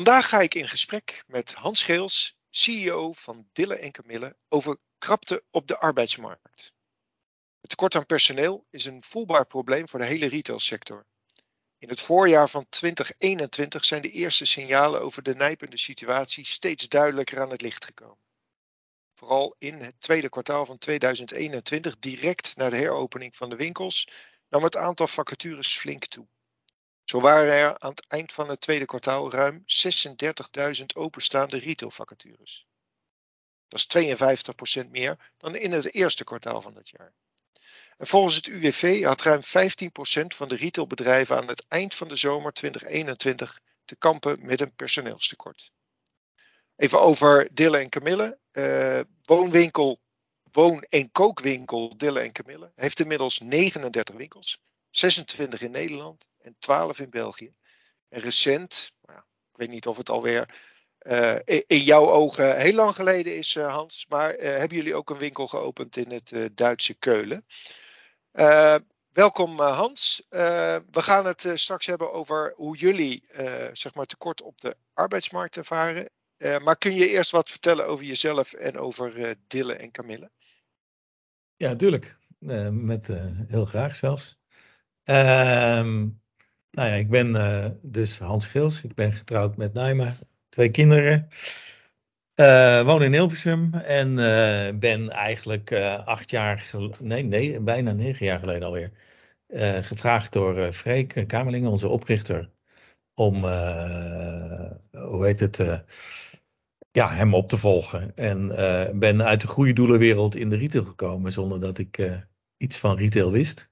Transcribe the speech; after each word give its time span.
Vandaag 0.00 0.28
ga 0.28 0.40
ik 0.40 0.54
in 0.54 0.68
gesprek 0.68 1.24
met 1.26 1.54
Hans 1.54 1.82
Geels, 1.82 2.38
CEO 2.50 3.12
van 3.12 3.48
Dille 3.52 3.76
en 3.76 3.92
Camille, 3.92 4.36
over 4.48 4.78
krapte 4.98 5.44
op 5.50 5.66
de 5.66 5.78
arbeidsmarkt. 5.78 6.72
Het 7.60 7.70
tekort 7.70 7.94
aan 7.94 8.06
personeel 8.06 8.66
is 8.70 8.84
een 8.84 9.02
voelbaar 9.02 9.46
probleem 9.46 9.88
voor 9.88 9.98
de 9.98 10.04
hele 10.06 10.26
retailsector. 10.26 11.06
In 11.78 11.88
het 11.88 12.00
voorjaar 12.00 12.48
van 12.48 12.66
2021 12.68 13.84
zijn 13.84 14.02
de 14.02 14.10
eerste 14.10 14.44
signalen 14.44 15.00
over 15.00 15.22
de 15.22 15.34
nijpende 15.34 15.78
situatie 15.78 16.46
steeds 16.46 16.88
duidelijker 16.88 17.40
aan 17.40 17.50
het 17.50 17.62
licht 17.62 17.84
gekomen. 17.84 18.24
Vooral 19.14 19.54
in 19.58 19.74
het 19.74 19.94
tweede 19.98 20.28
kwartaal 20.28 20.64
van 20.64 20.78
2021, 20.78 21.98
direct 21.98 22.56
na 22.56 22.70
de 22.70 22.76
heropening 22.76 23.36
van 23.36 23.50
de 23.50 23.56
winkels, 23.56 24.08
nam 24.48 24.62
het 24.62 24.76
aantal 24.76 25.06
vacatures 25.06 25.76
flink 25.76 26.04
toe. 26.04 26.28
Zo 27.10 27.20
waren 27.20 27.52
er 27.52 27.78
aan 27.78 27.90
het 27.90 28.06
eind 28.06 28.32
van 28.32 28.48
het 28.48 28.60
tweede 28.60 28.84
kwartaal 28.84 29.30
ruim 29.30 29.64
36.000 30.78 30.84
openstaande 30.94 31.58
retailvacatures. 31.58 32.66
Dat 33.68 33.78
is 33.78 34.84
52% 34.84 34.90
meer 34.90 35.32
dan 35.36 35.56
in 35.56 35.72
het 35.72 35.94
eerste 35.94 36.24
kwartaal 36.24 36.60
van 36.60 36.74
het 36.74 36.88
jaar. 36.88 37.12
En 37.96 38.06
volgens 38.06 38.34
het 38.34 38.46
UWV 38.46 39.02
had 39.02 39.22
ruim 39.22 39.40
15% 39.40 39.42
van 40.26 40.48
de 40.48 40.56
retailbedrijven 40.56 41.36
aan 41.36 41.48
het 41.48 41.64
eind 41.68 41.94
van 41.94 42.08
de 42.08 42.16
zomer 42.16 42.52
2021 42.52 43.60
te 43.84 43.96
kampen 43.96 44.46
met 44.46 44.60
een 44.60 44.74
personeelstekort. 44.74 45.72
Even 46.76 47.00
over 47.00 47.48
Dille 47.52 47.78
en 47.78 47.88
Camille. 47.88 48.38
Uh, 48.52 49.00
woonwinkel, 49.22 50.00
woon- 50.52 50.86
en 50.88 51.10
kookwinkel 51.12 51.96
Dille 51.96 52.20
en 52.20 52.32
Camille 52.32 52.72
heeft 52.74 53.00
inmiddels 53.00 53.38
39 53.38 54.16
winkels. 54.16 54.60
26 54.90 55.60
in 55.60 55.70
Nederland 55.70 56.28
en 56.38 56.56
12 56.58 57.00
in 57.00 57.10
België. 57.10 57.54
En 58.08 58.20
recent, 58.20 58.92
nou 59.02 59.18
ik 59.18 59.56
weet 59.56 59.68
niet 59.68 59.86
of 59.86 59.96
het 59.96 60.10
alweer 60.10 60.48
uh, 61.02 61.38
in 61.66 61.82
jouw 61.82 62.10
ogen 62.10 62.56
heel 62.56 62.74
lang 62.74 62.94
geleden 62.94 63.36
is, 63.36 63.54
uh, 63.54 63.72
Hans, 63.72 64.06
maar 64.08 64.38
uh, 64.38 64.42
hebben 64.42 64.76
jullie 64.76 64.94
ook 64.94 65.10
een 65.10 65.18
winkel 65.18 65.46
geopend 65.46 65.96
in 65.96 66.10
het 66.10 66.50
Duitse 66.54 66.94
Keulen? 66.94 67.44
welkom 69.12 69.60
Hans. 69.60 70.26
we 70.28 70.82
gaan 70.90 71.26
het 71.26 71.48
straks 71.54 71.86
hebben 71.86 72.12
over 72.12 72.52
hoe 72.56 72.76
jullie 72.76 73.24
zeg 73.72 73.94
maar 73.94 74.06
tekort 74.06 74.42
op 74.42 74.60
de 74.60 74.76
arbeidsmarkt 74.92 75.56
ervaren. 75.56 76.10
maar 76.38 76.76
kun 76.76 76.94
je 76.94 77.08
eerst 77.08 77.30
wat 77.30 77.48
vertellen 77.48 77.86
over 77.86 78.04
jezelf 78.04 78.52
en 78.52 78.78
over 78.78 79.36
Dille 79.46 79.74
en 79.74 79.90
Camille? 79.90 80.30
Ja, 81.56 81.76
tuurlijk. 81.76 82.16
met 82.70 83.08
heel 83.48 83.64
graag 83.64 83.96
zelfs. 83.96 84.39
Ehm, 85.04 86.08
nou 86.70 86.88
ja, 86.88 86.94
ik 86.94 87.10
ben 87.10 87.34
uh, 87.34 87.66
dus 87.82 88.18
Hans 88.18 88.46
Gils. 88.46 88.82
Ik 88.82 88.94
ben 88.94 89.12
getrouwd 89.12 89.56
met 89.56 89.72
Naima. 89.72 90.16
Twee 90.48 90.70
kinderen. 90.70 91.28
Uh, 92.34 92.84
woon 92.84 93.02
in 93.02 93.12
Hilversum 93.12 93.74
en 93.74 94.08
uh, 94.08 94.78
ben 94.78 95.10
eigenlijk 95.10 95.72
acht 96.04 96.30
jaar, 96.30 96.70
nee, 97.00 97.22
nee, 97.22 97.60
bijna 97.60 97.92
negen 97.92 98.26
jaar 98.26 98.38
geleden 98.38 98.62
alweer, 98.62 98.90
gevraagd 99.84 100.32
door 100.32 100.72
Freek 100.72 101.24
Kamerling, 101.26 101.66
onze 101.66 101.88
oprichter, 101.88 102.50
om, 103.14 103.34
hoe 104.90 105.24
heet 105.24 105.40
het, 105.40 105.84
ja, 106.90 107.14
hem 107.14 107.34
op 107.34 107.48
te 107.48 107.56
volgen. 107.56 108.16
En 108.16 108.48
ben 108.98 109.22
uit 109.22 109.40
de 109.40 109.46
goede 109.46 109.72
doelenwereld 109.72 110.36
in 110.36 110.48
de 110.48 110.56
retail 110.56 110.84
gekomen 110.84 111.32
zonder 111.32 111.60
dat 111.60 111.78
ik 111.78 112.22
iets 112.56 112.78
van 112.78 112.96
retail 112.96 113.30
wist. 113.30 113.70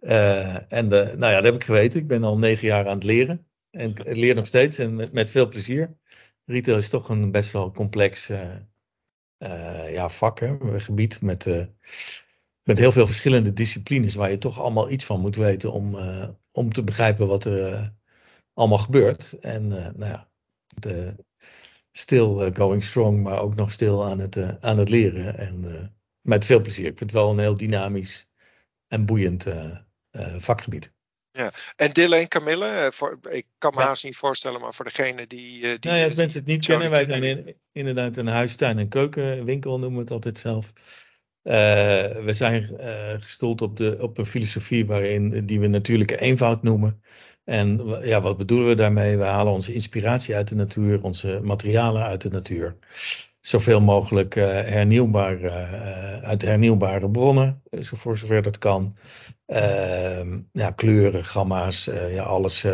Uh, 0.00 0.72
en 0.72 0.88
de, 0.88 1.14
nou 1.16 1.32
ja, 1.32 1.34
dat 1.34 1.44
heb 1.44 1.54
ik 1.54 1.64
geweten. 1.64 2.00
Ik 2.00 2.06
ben 2.06 2.24
al 2.24 2.38
negen 2.38 2.66
jaar 2.66 2.86
aan 2.88 2.94
het 2.94 3.04
leren. 3.04 3.46
En 3.70 3.94
leer 4.04 4.34
nog 4.34 4.46
steeds 4.46 4.78
en 4.78 4.94
met, 4.94 5.12
met 5.12 5.30
veel 5.30 5.48
plezier. 5.48 5.96
Retail 6.44 6.76
is 6.76 6.88
toch 6.88 7.08
een 7.08 7.30
best 7.30 7.50
wel 7.50 7.72
complex 7.72 8.30
uh, 8.30 9.92
ja, 9.92 10.08
vak, 10.08 10.40
met, 11.20 11.46
met 12.62 12.78
heel 12.78 12.92
veel 12.92 13.06
verschillende 13.06 13.52
disciplines 13.52 14.14
waar 14.14 14.30
je 14.30 14.38
toch 14.38 14.60
allemaal 14.60 14.90
iets 14.90 15.04
van 15.04 15.20
moet 15.20 15.36
weten 15.36 15.72
om, 15.72 15.96
om 16.52 16.72
te 16.72 16.84
begrijpen 16.84 17.26
wat 17.26 17.44
er 17.44 17.92
allemaal 18.54 18.78
gebeurt. 18.78 19.38
En 19.40 19.68
nou 19.68 20.04
ja, 20.04 20.28
de, 20.74 21.14
still 21.92 22.52
going 22.52 22.84
strong, 22.84 23.22
maar 23.22 23.40
ook 23.40 23.54
nog 23.54 23.72
stil 23.72 24.04
aan 24.04 24.18
het, 24.18 24.60
aan 24.60 24.78
het 24.78 24.88
leren. 24.88 25.38
En 25.38 25.90
met 26.20 26.44
veel 26.44 26.60
plezier. 26.60 26.86
Ik 26.86 26.98
vind 26.98 27.10
het 27.10 27.20
wel 27.20 27.30
een 27.30 27.38
heel 27.38 27.56
dynamisch 27.56 28.28
en 28.88 29.06
boeiend 29.06 29.46
uh, 29.46 29.76
vakgebied. 30.38 30.92
Ja, 31.32 31.52
en 31.76 31.92
Dille 31.92 32.16
en 32.16 32.28
Camille, 32.28 32.66
eh, 32.66 32.90
voor, 32.90 33.18
ik 33.30 33.46
kan 33.58 33.74
me 33.74 33.80
ja. 33.80 33.86
haast 33.86 34.04
niet 34.04 34.16
voorstellen, 34.16 34.60
maar 34.60 34.74
voor 34.74 34.84
degene 34.84 35.26
die. 35.26 35.56
Uh, 35.56 35.62
die 35.62 35.78
nou 35.80 35.96
ja, 35.96 36.04
als 36.04 36.14
mensen 36.14 36.38
het 36.38 36.48
niet 36.48 36.66
kennen, 36.66 36.90
wij 36.90 37.04
zijn 37.04 37.22
in, 37.22 37.56
inderdaad 37.72 38.16
een 38.16 38.26
huistuin- 38.26 38.78
en 38.78 38.88
keukenwinkel, 38.88 39.78
noemen 39.78 39.96
we 39.96 40.00
het 40.00 40.10
altijd 40.10 40.38
zelf. 40.38 40.72
Uh, 41.42 41.52
we 42.24 42.30
zijn 42.32 42.64
gestoeld 43.20 43.60
op, 43.60 43.76
de, 43.76 43.96
op 44.00 44.18
een 44.18 44.26
filosofie 44.26 44.86
waarin, 44.86 45.46
die 45.46 45.60
we 45.60 45.66
natuurlijke 45.66 46.20
eenvoud 46.20 46.62
noemen. 46.62 47.02
En 47.44 47.98
ja, 48.02 48.20
wat 48.20 48.36
bedoelen 48.36 48.68
we 48.68 48.74
daarmee? 48.74 49.16
We 49.16 49.24
halen 49.24 49.52
onze 49.52 49.72
inspiratie 49.72 50.34
uit 50.34 50.48
de 50.48 50.54
natuur, 50.54 51.02
onze 51.02 51.40
materialen 51.42 52.02
uit 52.02 52.20
de 52.20 52.28
natuur 52.28 52.76
zoveel 53.50 53.80
mogelijk 53.80 54.34
uh, 54.34 54.44
hernieuwbaar, 54.46 55.40
uh, 55.40 56.22
uit 56.22 56.42
hernieuwbare 56.42 57.10
bronnen, 57.10 57.62
zo 57.80 57.96
voor 57.96 58.18
zover 58.18 58.42
dat 58.42 58.58
kan. 58.58 58.96
Uh, 59.46 60.36
ja, 60.52 60.70
kleuren, 60.70 61.24
gamma's, 61.24 61.84
ja, 61.84 62.22
alles 62.22 62.66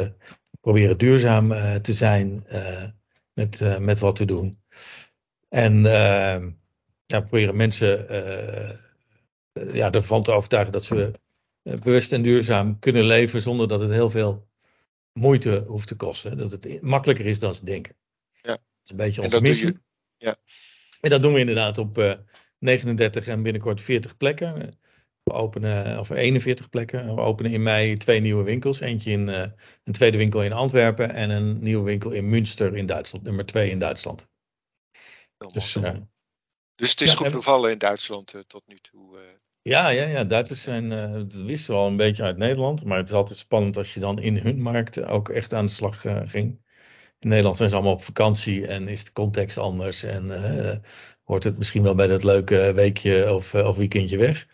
proberen 0.61 0.99
duurzaam 0.99 1.49
te 1.83 1.93
zijn 1.93 2.47
met, 3.33 3.79
met 3.79 4.01
wat 4.01 4.19
we 4.19 4.25
doen. 4.25 4.59
En 5.49 5.87
ehm, 5.87 6.51
ja, 7.07 7.21
proberen 7.21 7.57
mensen 7.57 8.07
ja, 9.73 9.91
ervan 9.91 10.23
te 10.23 10.33
overtuigen 10.33 10.73
dat 10.73 10.85
ze 10.85 11.13
bewust 11.63 12.13
en 12.13 12.23
duurzaam 12.23 12.79
kunnen 12.79 13.05
leven 13.05 13.43
zonder 13.43 13.69
dat 13.69 13.81
het 13.81 13.91
heel 13.91 14.11
veel 14.11 14.49
moeite 15.13 15.65
hoeft 15.67 15.89
te 15.89 15.97
kosten. 15.97 16.39
Dat 16.39 16.51
het 16.51 16.83
makkelijker 16.83 17.27
is 17.27 17.39
dan 17.39 17.55
ze 17.55 17.65
denken. 17.65 17.97
Ja. 18.41 18.51
Dat 18.51 18.61
is 18.85 18.91
een 18.91 18.97
beetje 18.97 19.23
onze 19.23 19.41
missie. 19.41 19.85
Ja. 20.19 20.37
En 21.01 21.11
dat 21.11 21.23
doen 21.23 21.33
we 21.33 21.41
inderdaad 21.41 21.79
op 21.79 21.99
uh, 21.99 22.15
39 22.59 23.27
en 23.27 23.43
binnenkort 23.43 23.81
40 23.81 24.17
plekken. 24.17 24.79
We 25.23 25.33
openen, 25.33 25.99
of 25.99 26.11
41 26.11 26.69
plekken. 26.69 27.15
We 27.15 27.21
openen 27.21 27.53
in 27.53 27.63
mei 27.63 27.97
twee 27.97 28.21
nieuwe 28.21 28.45
winkels. 28.45 28.81
Eentje 28.81 29.11
in 29.11 29.29
uh, 29.29 29.45
een 29.85 29.93
tweede 29.93 30.17
winkel 30.17 30.43
in 30.43 30.53
Antwerpen 30.53 31.15
en 31.15 31.31
een 31.31 31.59
nieuwe 31.59 31.85
winkel 31.85 32.11
in 32.11 32.29
Münster 32.29 32.77
in 32.77 32.87
Duitsland. 32.87 33.25
Nummer 33.25 33.47
2 33.47 33.71
in 33.71 33.79
Duitsland. 33.79 34.29
Dus, 35.37 35.75
uh, 35.75 35.91
dus 36.75 36.91
het 36.91 37.01
is 37.01 37.11
ja, 37.11 37.17
goed 37.17 37.31
bevallen 37.31 37.71
in 37.71 37.79
Duitsland 37.79 38.35
uh, 38.35 38.41
tot 38.47 38.63
nu 38.67 38.77
toe. 38.77 39.19
Ja, 39.63 39.89
ja, 39.89 40.05
ja, 40.07 40.25
Duitsers 40.25 40.63
zijn, 40.63 40.89
dat 41.29 41.33
wisten 41.33 41.75
we 41.75 41.81
al 41.81 41.87
een 41.87 41.97
beetje 41.97 42.23
uit 42.23 42.37
Nederland. 42.37 42.85
Maar 42.85 42.99
het 42.99 43.09
is 43.09 43.15
altijd 43.15 43.39
spannend 43.39 43.77
als 43.77 43.95
je 43.95 44.01
dan 44.01 44.19
in 44.19 44.37
hun 44.37 44.63
markt 44.63 45.03
ook 45.03 45.29
echt 45.29 45.53
aan 45.53 45.67
de 45.67 45.73
slag 45.73 46.01
ging. 46.25 46.61
Nederland 47.27 47.57
zijn 47.57 47.69
ze 47.69 47.75
allemaal 47.75 47.95
op 47.95 48.03
vakantie 48.03 48.67
en 48.67 48.89
is 48.89 49.05
de 49.05 49.13
context 49.13 49.59
anders. 49.59 50.03
En 50.03 50.25
uh, 50.25 50.77
hoort 51.25 51.45
het 51.45 51.59
misschien 51.59 51.83
wel 51.83 51.95
bij 51.95 52.07
dat 52.07 52.25
leuke 52.25 52.73
weekje 52.75 53.35
of, 53.35 53.55
uh, 53.55 53.67
of 53.67 53.77
weekendje 53.77 54.19
weg. 54.19 54.47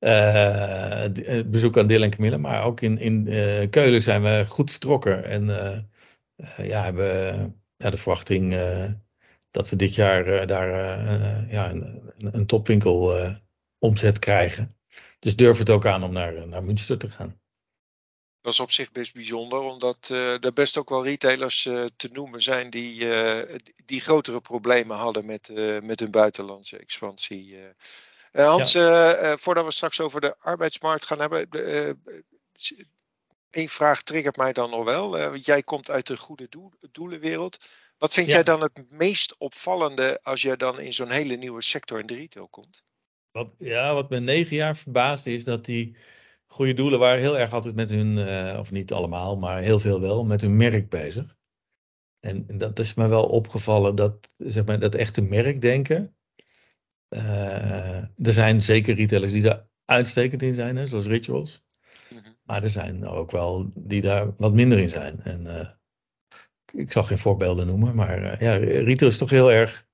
Uh, 0.00 1.04
bezoek 1.46 1.78
aan 1.78 1.86
Dylan. 1.86 2.40
Maar 2.40 2.64
ook 2.64 2.80
in, 2.80 2.98
in 2.98 3.24
Keulen 3.70 4.02
zijn 4.02 4.22
we 4.22 4.44
goed 4.48 4.70
vertrokken. 4.70 5.24
En 5.24 5.44
ja, 6.56 6.84
hebben 6.84 7.14
ja, 7.76 7.90
de 7.90 7.96
verwachting 7.96 8.56
dat 9.50 9.70
we 9.70 9.76
dit 9.76 9.94
jaar 9.94 10.46
daar 10.46 10.70
ja, 11.50 11.70
een, 11.70 12.12
een 12.18 12.46
topwinkel 12.46 13.14
omzet 13.78 14.18
krijgen. 14.18 14.76
Dus 15.18 15.36
durf 15.36 15.58
het 15.58 15.70
ook 15.70 15.86
aan 15.86 16.04
om 16.04 16.12
naar, 16.12 16.48
naar 16.48 16.64
Münster 16.64 16.98
te 16.98 17.10
gaan. 17.10 17.41
Dat 18.42 18.52
is 18.52 18.60
op 18.60 18.70
zich 18.70 18.92
best 18.92 19.14
bijzonder, 19.14 19.58
omdat 19.58 20.08
uh, 20.12 20.44
er 20.44 20.52
best 20.52 20.76
ook 20.76 20.88
wel 20.88 21.04
retailers 21.04 21.64
uh, 21.64 21.84
te 21.96 22.08
noemen 22.12 22.42
zijn 22.42 22.70
die, 22.70 23.04
uh, 23.04 23.56
die 23.84 24.00
grotere 24.00 24.40
problemen 24.40 24.96
hadden 24.96 25.26
met, 25.26 25.50
met 25.82 26.00
hun 26.00 26.10
buitenlandse 26.10 26.78
expansie. 26.78 27.58
Hans, 28.32 28.72
ja. 28.72 29.36
voordat 29.36 29.64
we 29.64 29.70
straks 29.70 30.00
over 30.00 30.20
de 30.20 30.36
arbeidsmarkt 30.40 31.06
gaan 31.06 31.20
hebben, 31.20 31.48
één 33.50 33.68
vraag 33.68 34.02
triggert 34.02 34.36
mij 34.36 34.52
dan 34.52 34.70
nog 34.70 34.84
wel. 34.84 35.10
want 35.10 35.46
jij 35.46 35.62
komt 35.62 35.90
uit 35.90 36.06
de 36.06 36.16
goede 36.16 36.46
doel, 36.48 36.72
doelenwereld. 36.92 37.58
Wat 37.98 38.14
vind 38.14 38.26
ja. 38.26 38.32
jij 38.32 38.42
dan 38.42 38.62
het 38.62 38.90
meest 38.90 39.36
opvallende 39.38 40.20
als 40.22 40.42
jij 40.42 40.56
dan 40.56 40.80
in 40.80 40.92
zo'n 40.92 41.10
hele 41.10 41.36
nieuwe 41.36 41.62
sector 41.62 41.98
in 41.98 42.06
de 42.06 42.14
retail 42.14 42.48
komt? 42.48 42.82
Wat, 43.30 43.54
ja, 43.58 43.94
wat 43.94 44.10
me 44.10 44.20
negen 44.20 44.56
jaar 44.56 44.76
verbaasde 44.76 45.32
is 45.32 45.44
dat 45.44 45.64
die 45.64 45.96
goede 46.52 46.72
doelen 46.72 46.98
waren 46.98 47.20
heel 47.20 47.38
erg 47.38 47.52
altijd 47.52 47.74
met 47.74 47.90
hun, 47.90 48.16
uh, 48.16 48.58
of 48.58 48.70
niet 48.70 48.92
allemaal, 48.92 49.36
maar 49.36 49.60
heel 49.60 49.80
veel 49.80 50.00
wel, 50.00 50.24
met 50.24 50.40
hun 50.40 50.56
merk 50.56 50.88
bezig. 50.88 51.36
En 52.20 52.46
dat 52.46 52.78
is 52.78 52.94
me 52.94 53.08
wel 53.08 53.26
opgevallen, 53.26 53.94
dat, 53.94 54.32
zeg 54.36 54.64
maar, 54.64 54.78
dat 54.78 54.94
echte 54.94 55.20
merkdenken. 55.20 56.16
Uh, 57.08 57.96
er 57.96 58.32
zijn 58.32 58.62
zeker 58.62 58.94
retailers 58.94 59.32
die 59.32 59.42
daar 59.42 59.66
uitstekend 59.84 60.42
in 60.42 60.54
zijn, 60.54 60.76
hè, 60.76 60.86
zoals 60.86 61.06
Rituals. 61.06 61.64
-hmm. 62.08 62.36
Maar 62.42 62.62
er 62.62 62.70
zijn 62.70 63.06
ook 63.06 63.30
wel 63.30 63.70
die 63.74 64.00
daar 64.00 64.34
wat 64.36 64.52
minder 64.52 64.78
in 64.78 64.88
zijn. 64.88 65.20
En 65.20 65.44
uh, 65.44 65.68
ik 66.80 66.92
zal 66.92 67.02
geen 67.02 67.18
voorbeelden 67.18 67.66
noemen, 67.66 67.94
maar 67.94 68.42
ja, 68.42 68.56
retail 68.56 69.10
is 69.10 69.18
toch 69.18 69.30
heel 69.30 69.52
erg. 69.52 69.86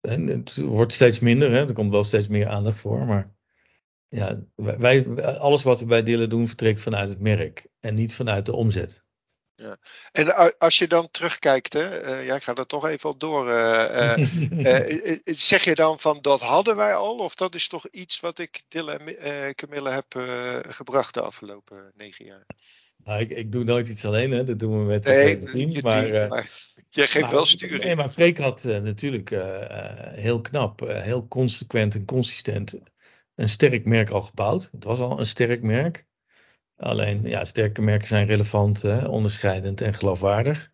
En 0.00 0.26
het 0.26 0.56
wordt 0.56 0.92
steeds 0.92 1.18
minder, 1.18 1.50
hè? 1.50 1.66
er 1.66 1.72
komt 1.72 1.90
wel 1.90 2.04
steeds 2.04 2.28
meer 2.28 2.48
aandacht 2.48 2.78
voor. 2.78 3.06
Maar 3.06 3.35
ja, 4.08 4.40
wij, 4.54 5.06
alles 5.38 5.62
wat 5.62 5.80
we 5.80 5.86
bij 5.86 6.02
Dillen 6.02 6.28
doen, 6.28 6.46
vertrekt 6.46 6.80
vanuit 6.80 7.08
het 7.08 7.20
merk 7.20 7.66
en 7.80 7.94
niet 7.94 8.14
vanuit 8.14 8.46
de 8.46 8.52
omzet. 8.52 9.04
Ja. 9.56 9.78
En 10.12 10.58
als 10.58 10.78
je 10.78 10.86
dan 10.86 11.08
terugkijkt, 11.10 11.72
hè, 11.72 12.04
uh, 12.04 12.26
ja, 12.26 12.34
ik 12.34 12.42
ga 12.42 12.54
er 12.54 12.66
toch 12.66 12.86
even 12.86 13.10
op 13.10 13.20
door. 13.20 13.44
Uh, 13.56 14.16
uh, 14.50 15.18
zeg 15.24 15.64
je 15.64 15.74
dan 15.74 15.98
van 15.98 16.18
dat 16.20 16.40
hadden 16.40 16.76
wij 16.76 16.94
al, 16.94 17.16
of 17.16 17.34
dat 17.34 17.54
is 17.54 17.68
toch 17.68 17.88
iets 17.88 18.20
wat 18.20 18.38
ik 18.38 18.62
Dylan 18.68 19.08
en 19.08 19.54
Camille 19.54 19.90
heb 19.90 20.06
gebracht 20.68 21.14
de 21.14 21.20
afgelopen 21.20 21.92
negen 21.94 22.24
jaar? 22.24 22.46
Nou, 23.04 23.20
ik, 23.20 23.30
ik, 23.30 23.52
doe 23.52 23.64
nooit 23.64 23.88
iets 23.88 24.04
alleen, 24.04 24.30
hè. 24.30 24.44
dat 24.44 24.58
doen 24.58 24.78
we 24.78 24.84
met 24.84 25.04
nee, 25.04 25.38
het 25.40 25.50
team. 25.50 25.72
Maar, 25.82 26.04
team, 26.04 26.28
maar 26.28 26.50
jij 26.88 27.06
geeft 27.06 27.30
wel 27.30 27.44
sturing. 27.44 27.82
Nee, 27.82 27.96
maar 27.96 28.10
Freek 28.10 28.38
had 28.38 28.64
natuurlijk 28.64 29.30
heel 30.14 30.40
knap, 30.40 30.80
heel 30.80 31.28
consequent 31.28 31.94
en 31.94 32.04
consistent 32.04 32.78
een 33.36 33.48
sterk 33.48 33.84
merk 33.84 34.10
al 34.10 34.20
gebouwd. 34.20 34.68
Het 34.72 34.84
was 34.84 34.98
al 34.98 35.20
een 35.20 35.26
sterk 35.26 35.62
merk. 35.62 36.06
Alleen, 36.76 37.22
ja, 37.22 37.44
sterke 37.44 37.82
merken 37.82 38.06
zijn 38.06 38.26
relevant, 38.26 38.84
onderscheidend 39.06 39.80
en 39.80 39.94
geloofwaardig. 39.94 40.70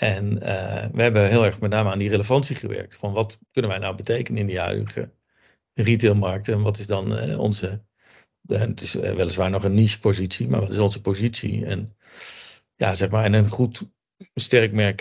En 0.00 0.32
uh, 0.32 0.86
we 0.92 1.02
hebben 1.02 1.28
heel 1.28 1.44
erg 1.44 1.60
met 1.60 1.70
name 1.70 1.90
aan 1.90 1.98
die 1.98 2.08
relevantie 2.08 2.56
gewerkt. 2.56 2.96
Van 2.96 3.12
wat 3.12 3.38
kunnen 3.50 3.70
wij 3.70 3.80
nou 3.80 3.96
betekenen 3.96 4.40
in 4.40 4.46
die 4.46 4.58
huidige 4.58 5.12
retailmarkt? 5.74 6.48
En 6.48 6.62
wat 6.62 6.78
is 6.78 6.86
dan 6.86 7.30
uh, 7.30 7.38
onze. 7.38 7.84
het 8.46 8.80
is 8.80 8.94
eh, 8.94 9.14
weliswaar 9.14 9.50
nog 9.50 9.64
een 9.64 9.74
niche 9.74 10.00
positie, 10.00 10.48
maar 10.48 10.60
wat 10.60 10.70
is 10.70 10.78
onze 10.78 11.00
positie? 11.00 11.66
En 11.66 11.96
ja, 12.76 12.94
zeg 12.94 13.10
maar, 13.10 13.24
en 13.24 13.32
een 13.32 13.48
goed 13.48 13.82
sterk 14.34 14.72
merk 14.72 15.00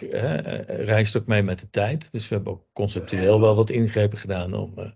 reist 0.68 1.18
ook 1.18 1.25
mee 1.25 1.44
met 1.44 1.60
de 1.60 1.69
tijd. 1.69 2.12
Dus 2.12 2.27
we 2.27 2.36
hebben 2.36 2.54
ook 2.54 2.68
conceptueel 2.74 3.42
wel 3.42 3.56
wat 3.56 3.69
ingrepen 3.69 4.18
gedaan 4.18 4.54
om 4.54 4.94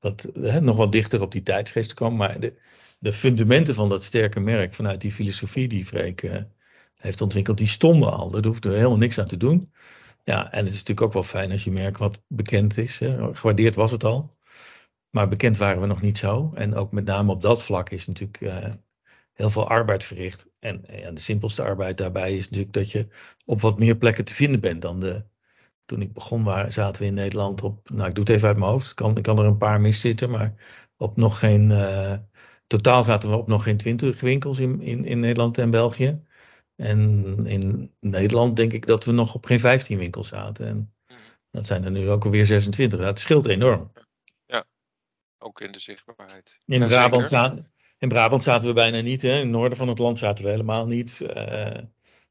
wat, 0.00 0.28
nog 0.60 0.76
wat 0.76 0.92
dichter 0.92 1.20
op 1.20 1.32
die 1.32 1.42
tijdsgeest 1.42 1.88
te 1.88 1.94
komen. 1.94 2.18
Maar 2.18 2.40
de, 2.40 2.54
de 2.98 3.12
fundamenten 3.12 3.74
van 3.74 3.88
dat 3.88 4.04
sterke 4.04 4.40
merk 4.40 4.74
vanuit 4.74 5.00
die 5.00 5.12
filosofie 5.12 5.68
die 5.68 5.86
Freek 5.86 6.22
uh, 6.22 6.42
heeft 6.96 7.20
ontwikkeld, 7.20 7.58
die 7.58 7.66
stonden 7.66 8.12
al. 8.12 8.30
Daar 8.30 8.44
hoefde 8.44 8.68
er 8.68 8.74
helemaal 8.74 8.98
niks 8.98 9.18
aan 9.18 9.26
te 9.26 9.36
doen. 9.36 9.72
Ja, 10.24 10.52
en 10.52 10.58
het 10.58 10.66
is 10.66 10.78
natuurlijk 10.78 11.06
ook 11.06 11.12
wel 11.12 11.22
fijn 11.22 11.50
als 11.50 11.64
je 11.64 11.70
merk 11.70 11.98
wat 11.98 12.18
bekend 12.26 12.76
is. 12.76 12.98
Hè. 12.98 13.34
Gewaardeerd 13.34 13.74
was 13.74 13.90
het 13.90 14.04
al. 14.04 14.36
Maar 15.10 15.28
bekend 15.28 15.56
waren 15.56 15.80
we 15.80 15.86
nog 15.86 16.02
niet 16.02 16.18
zo. 16.18 16.50
En 16.54 16.74
ook 16.74 16.92
met 16.92 17.04
name 17.04 17.32
op 17.32 17.42
dat 17.42 17.62
vlak 17.62 17.90
is 17.90 18.06
natuurlijk 18.06 18.40
uh, 18.40 18.68
heel 19.32 19.50
veel 19.50 19.68
arbeid 19.68 20.04
verricht. 20.04 20.46
En, 20.58 20.86
en, 20.86 21.14
de 21.14 21.20
simpelste 21.20 21.62
arbeid 21.62 21.98
daarbij 21.98 22.36
is 22.36 22.48
natuurlijk 22.48 22.74
dat 22.74 22.90
je 22.90 23.08
op 23.44 23.60
wat 23.60 23.78
meer 23.78 23.96
plekken 23.96 24.24
te 24.24 24.34
vinden 24.34 24.60
bent 24.60 24.82
dan 24.82 25.00
de. 25.00 25.24
Toen 25.90 26.02
ik 26.02 26.12
begon 26.12 26.72
zaten 26.72 27.02
we 27.02 27.08
in 27.08 27.14
Nederland 27.14 27.62
op. 27.62 27.90
Nou, 27.90 28.08
ik 28.08 28.14
doe 28.14 28.24
het 28.24 28.32
even 28.32 28.48
uit 28.48 28.56
mijn 28.56 28.70
hoofd. 28.70 28.90
Ik 28.90 28.96
kan, 28.96 29.16
ik 29.16 29.22
kan 29.22 29.38
er 29.38 29.44
een 29.44 29.58
paar 29.58 29.80
mis 29.80 30.00
zitten, 30.00 30.30
maar 30.30 30.54
op 30.96 31.16
nog 31.16 31.38
geen. 31.38 31.70
Uh, 31.70 32.14
Totaal 32.66 33.04
zaten 33.04 33.30
we 33.30 33.36
op 33.36 33.46
nog 33.46 33.62
geen 33.62 33.76
twintig 33.76 34.20
winkels 34.20 34.58
in, 34.58 34.80
in, 34.80 35.04
in 35.04 35.20
Nederland 35.20 35.58
en 35.58 35.70
België. 35.70 36.24
En 36.76 37.24
in 37.46 37.94
Nederland 38.00 38.56
denk 38.56 38.72
ik 38.72 38.86
dat 38.86 39.04
we 39.04 39.12
nog 39.12 39.34
op 39.34 39.46
geen 39.46 39.60
15 39.60 39.98
winkels 39.98 40.28
zaten. 40.28 40.66
En 40.66 40.94
dat 41.50 41.66
zijn 41.66 41.84
er 41.84 41.90
nu 41.90 42.10
ook 42.10 42.24
alweer 42.24 42.46
26. 42.46 43.00
Dat 43.00 43.20
scheelt 43.20 43.46
enorm. 43.46 43.92
Ja, 44.46 44.64
ook 45.38 45.60
in 45.60 45.72
de 45.72 45.78
zichtbaarheid. 45.78 46.60
In, 46.66 46.86
Brabant, 46.86 47.28
zaten, 47.28 47.72
in 47.98 48.08
Brabant 48.08 48.42
zaten 48.42 48.68
we 48.68 48.74
bijna 48.74 49.00
niet. 49.00 49.22
Hè. 49.22 49.32
In 49.32 49.40
het 49.40 49.48
noorden 49.48 49.78
van 49.78 49.88
het 49.88 49.98
land 49.98 50.18
zaten 50.18 50.44
we 50.44 50.50
helemaal 50.50 50.86
niet. 50.86 51.20
Uh, 51.22 51.78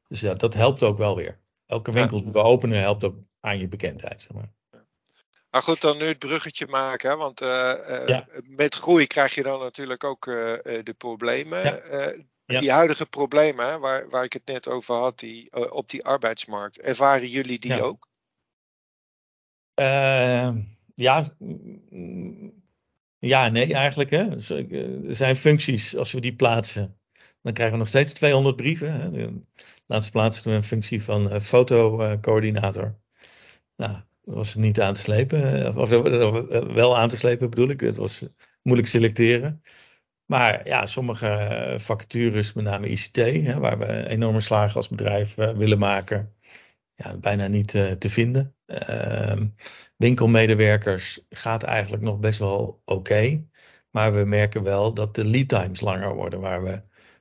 dus 0.08 0.20
ja, 0.20 0.34
dat 0.34 0.54
helpt 0.54 0.82
ook 0.82 0.98
wel 0.98 1.16
weer. 1.16 1.38
Elke 1.66 1.92
winkel 1.92 2.22
die 2.22 2.32
we 2.32 2.38
openen 2.38 2.80
helpt 2.80 3.04
ook 3.04 3.16
aan 3.40 3.58
je 3.58 3.68
bekendheid. 3.68 4.22
Zeg 4.22 4.32
maar. 4.32 4.52
Maar 5.50 5.62
goed, 5.62 5.80
dan 5.80 5.98
nu 5.98 6.04
het 6.04 6.18
bruggetje 6.18 6.66
maken. 6.66 7.18
Want 7.18 7.42
uh, 7.42 7.74
uh, 8.08 8.18
met 8.42 8.74
groei 8.74 9.06
krijg 9.06 9.34
je 9.34 9.42
dan 9.42 9.60
natuurlijk 9.60 10.04
ook 10.04 10.26
uh, 10.26 10.34
de 10.62 10.94
problemen. 10.98 11.82
Ja. 12.46 12.60
Die 12.60 12.70
huidige 12.70 13.06
problemen, 13.06 13.80
waar, 13.80 14.08
waar 14.08 14.24
ik 14.24 14.32
het 14.32 14.46
net 14.46 14.68
over 14.68 14.94
had, 14.94 15.18
die, 15.18 15.70
op 15.72 15.88
die 15.88 16.04
arbeidsmarkt. 16.04 16.80
Ervaren 16.80 17.28
jullie 17.28 17.58
die 17.58 17.82
ook? 17.82 18.08
Ehm, 19.74 20.60
ja, 20.94 21.36
ja, 23.18 23.48
nee, 23.48 23.74
eigenlijk. 23.74 24.10
Hè. 24.10 24.28
Dus, 24.28 24.50
er 24.50 25.14
zijn 25.14 25.36
functies, 25.36 25.96
als 25.96 26.12
we 26.12 26.20
die 26.20 26.34
plaatsen, 26.34 27.00
dan 27.42 27.52
krijgen 27.52 27.74
we 27.74 27.80
nog 27.80 27.88
steeds 27.88 28.12
200 28.12 28.56
brieven. 28.56 28.92
Hè. 28.92 29.28
Laatst 29.86 30.10
plaatsten 30.10 30.50
we 30.50 30.56
een 30.56 30.62
functie 30.62 31.02
van 31.02 31.40
fotocoördinator. 31.40 33.00
Nou, 33.80 33.96
was 34.24 34.54
niet 34.54 34.80
aan 34.80 34.94
te 34.94 35.00
slepen. 35.00 35.68
Of, 35.68 35.76
of, 35.76 35.90
wel 36.74 36.96
aan 36.96 37.08
te 37.08 37.16
slepen 37.16 37.50
bedoel 37.50 37.68
ik. 37.68 37.80
Het 37.80 37.96
was 37.96 38.24
moeilijk 38.62 38.88
selecteren. 38.88 39.62
Maar 40.26 40.66
ja, 40.66 40.86
sommige 40.86 41.74
vacatures, 41.78 42.52
met 42.52 42.64
name 42.64 42.88
ICT, 42.88 43.16
hè, 43.16 43.58
waar 43.58 43.78
we 43.78 44.08
enorme 44.08 44.40
slagen 44.40 44.76
als 44.76 44.88
bedrijf 44.88 45.34
willen 45.34 45.78
maken, 45.78 46.34
ja, 46.94 47.16
bijna 47.16 47.46
niet 47.46 47.68
te 47.68 48.08
vinden. 48.10 48.54
Uh, 48.66 49.42
winkelmedewerkers 49.96 51.26
gaat 51.28 51.62
eigenlijk 51.62 52.02
nog 52.02 52.18
best 52.18 52.38
wel 52.38 52.82
oké. 52.84 53.44
maar 53.90 54.14
we 54.14 54.24
merken 54.24 54.62
wel 54.62 54.94
dat 54.94 55.14
de 55.14 55.24
lead 55.24 55.48
times 55.48 55.80
langer 55.80 56.14
worden. 56.14 56.40
Waar 56.40 56.62
we 56.62 56.80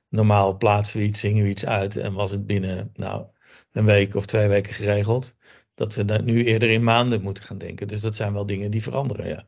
normaal 0.09 0.57
plaatsen 0.57 0.99
we 0.99 1.05
iets, 1.05 1.19
zingen 1.19 1.43
we 1.43 1.49
iets 1.49 1.65
uit 1.65 1.97
en 1.97 2.13
was 2.13 2.31
het 2.31 2.45
binnen 2.45 2.91
nou, 2.93 3.25
een 3.71 3.85
week 3.85 4.15
of 4.15 4.25
twee 4.25 4.47
weken 4.47 4.73
geregeld 4.73 5.37
dat 5.79 5.95
we 5.95 6.05
daar 6.05 6.23
nu 6.23 6.45
eerder 6.45 6.69
in 6.69 6.83
maanden 6.83 7.21
moeten 7.21 7.43
gaan 7.43 7.57
denken. 7.57 7.87
Dus 7.87 8.01
dat 8.01 8.15
zijn 8.15 8.33
wel 8.33 8.45
dingen 8.45 8.71
die 8.71 8.83
veranderen, 8.83 9.27
ja. 9.27 9.47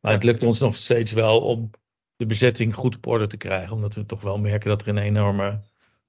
Maar 0.00 0.12
het 0.12 0.24
lukt 0.24 0.42
ons 0.42 0.58
nog 0.58 0.76
steeds 0.76 1.12
wel 1.12 1.40
om 1.40 1.70
de 2.16 2.26
bezetting 2.26 2.74
goed 2.74 2.96
op 2.96 3.06
orde 3.06 3.26
te 3.26 3.36
krijgen. 3.36 3.72
Omdat 3.72 3.94
we 3.94 4.06
toch 4.06 4.22
wel 4.22 4.38
merken 4.38 4.68
dat 4.68 4.82
er 4.82 4.88
een 4.88 4.98
enorme 4.98 5.60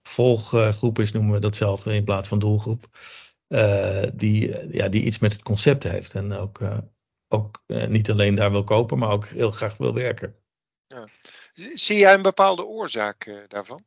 volggroep 0.01 0.99
is, 0.99 1.11
noemen 1.11 1.33
we 1.33 1.39
dat 1.39 1.55
zelf 1.55 1.85
in 1.85 2.03
plaats 2.03 2.27
van 2.27 2.39
doelgroep. 2.39 2.85
Uh, 3.47 4.03
die, 4.13 4.73
ja, 4.75 4.87
die 4.87 5.03
iets 5.03 5.19
met 5.19 5.33
het 5.33 5.41
concept 5.41 5.83
heeft. 5.83 6.13
En 6.13 6.31
ook, 6.31 6.59
uh, 6.59 6.77
ook 7.27 7.63
uh, 7.67 7.87
niet 7.87 8.09
alleen 8.11 8.35
daar 8.35 8.51
wil 8.51 8.63
kopen, 8.63 8.97
maar 8.97 9.11
ook 9.11 9.25
heel 9.25 9.51
graag 9.51 9.77
wil 9.77 9.93
werken. 9.93 10.35
Ja. 10.87 11.07
Zie 11.73 11.97
jij 11.97 12.13
een 12.13 12.21
bepaalde 12.21 12.65
oorzaak 12.65 13.45
daarvan? 13.47 13.85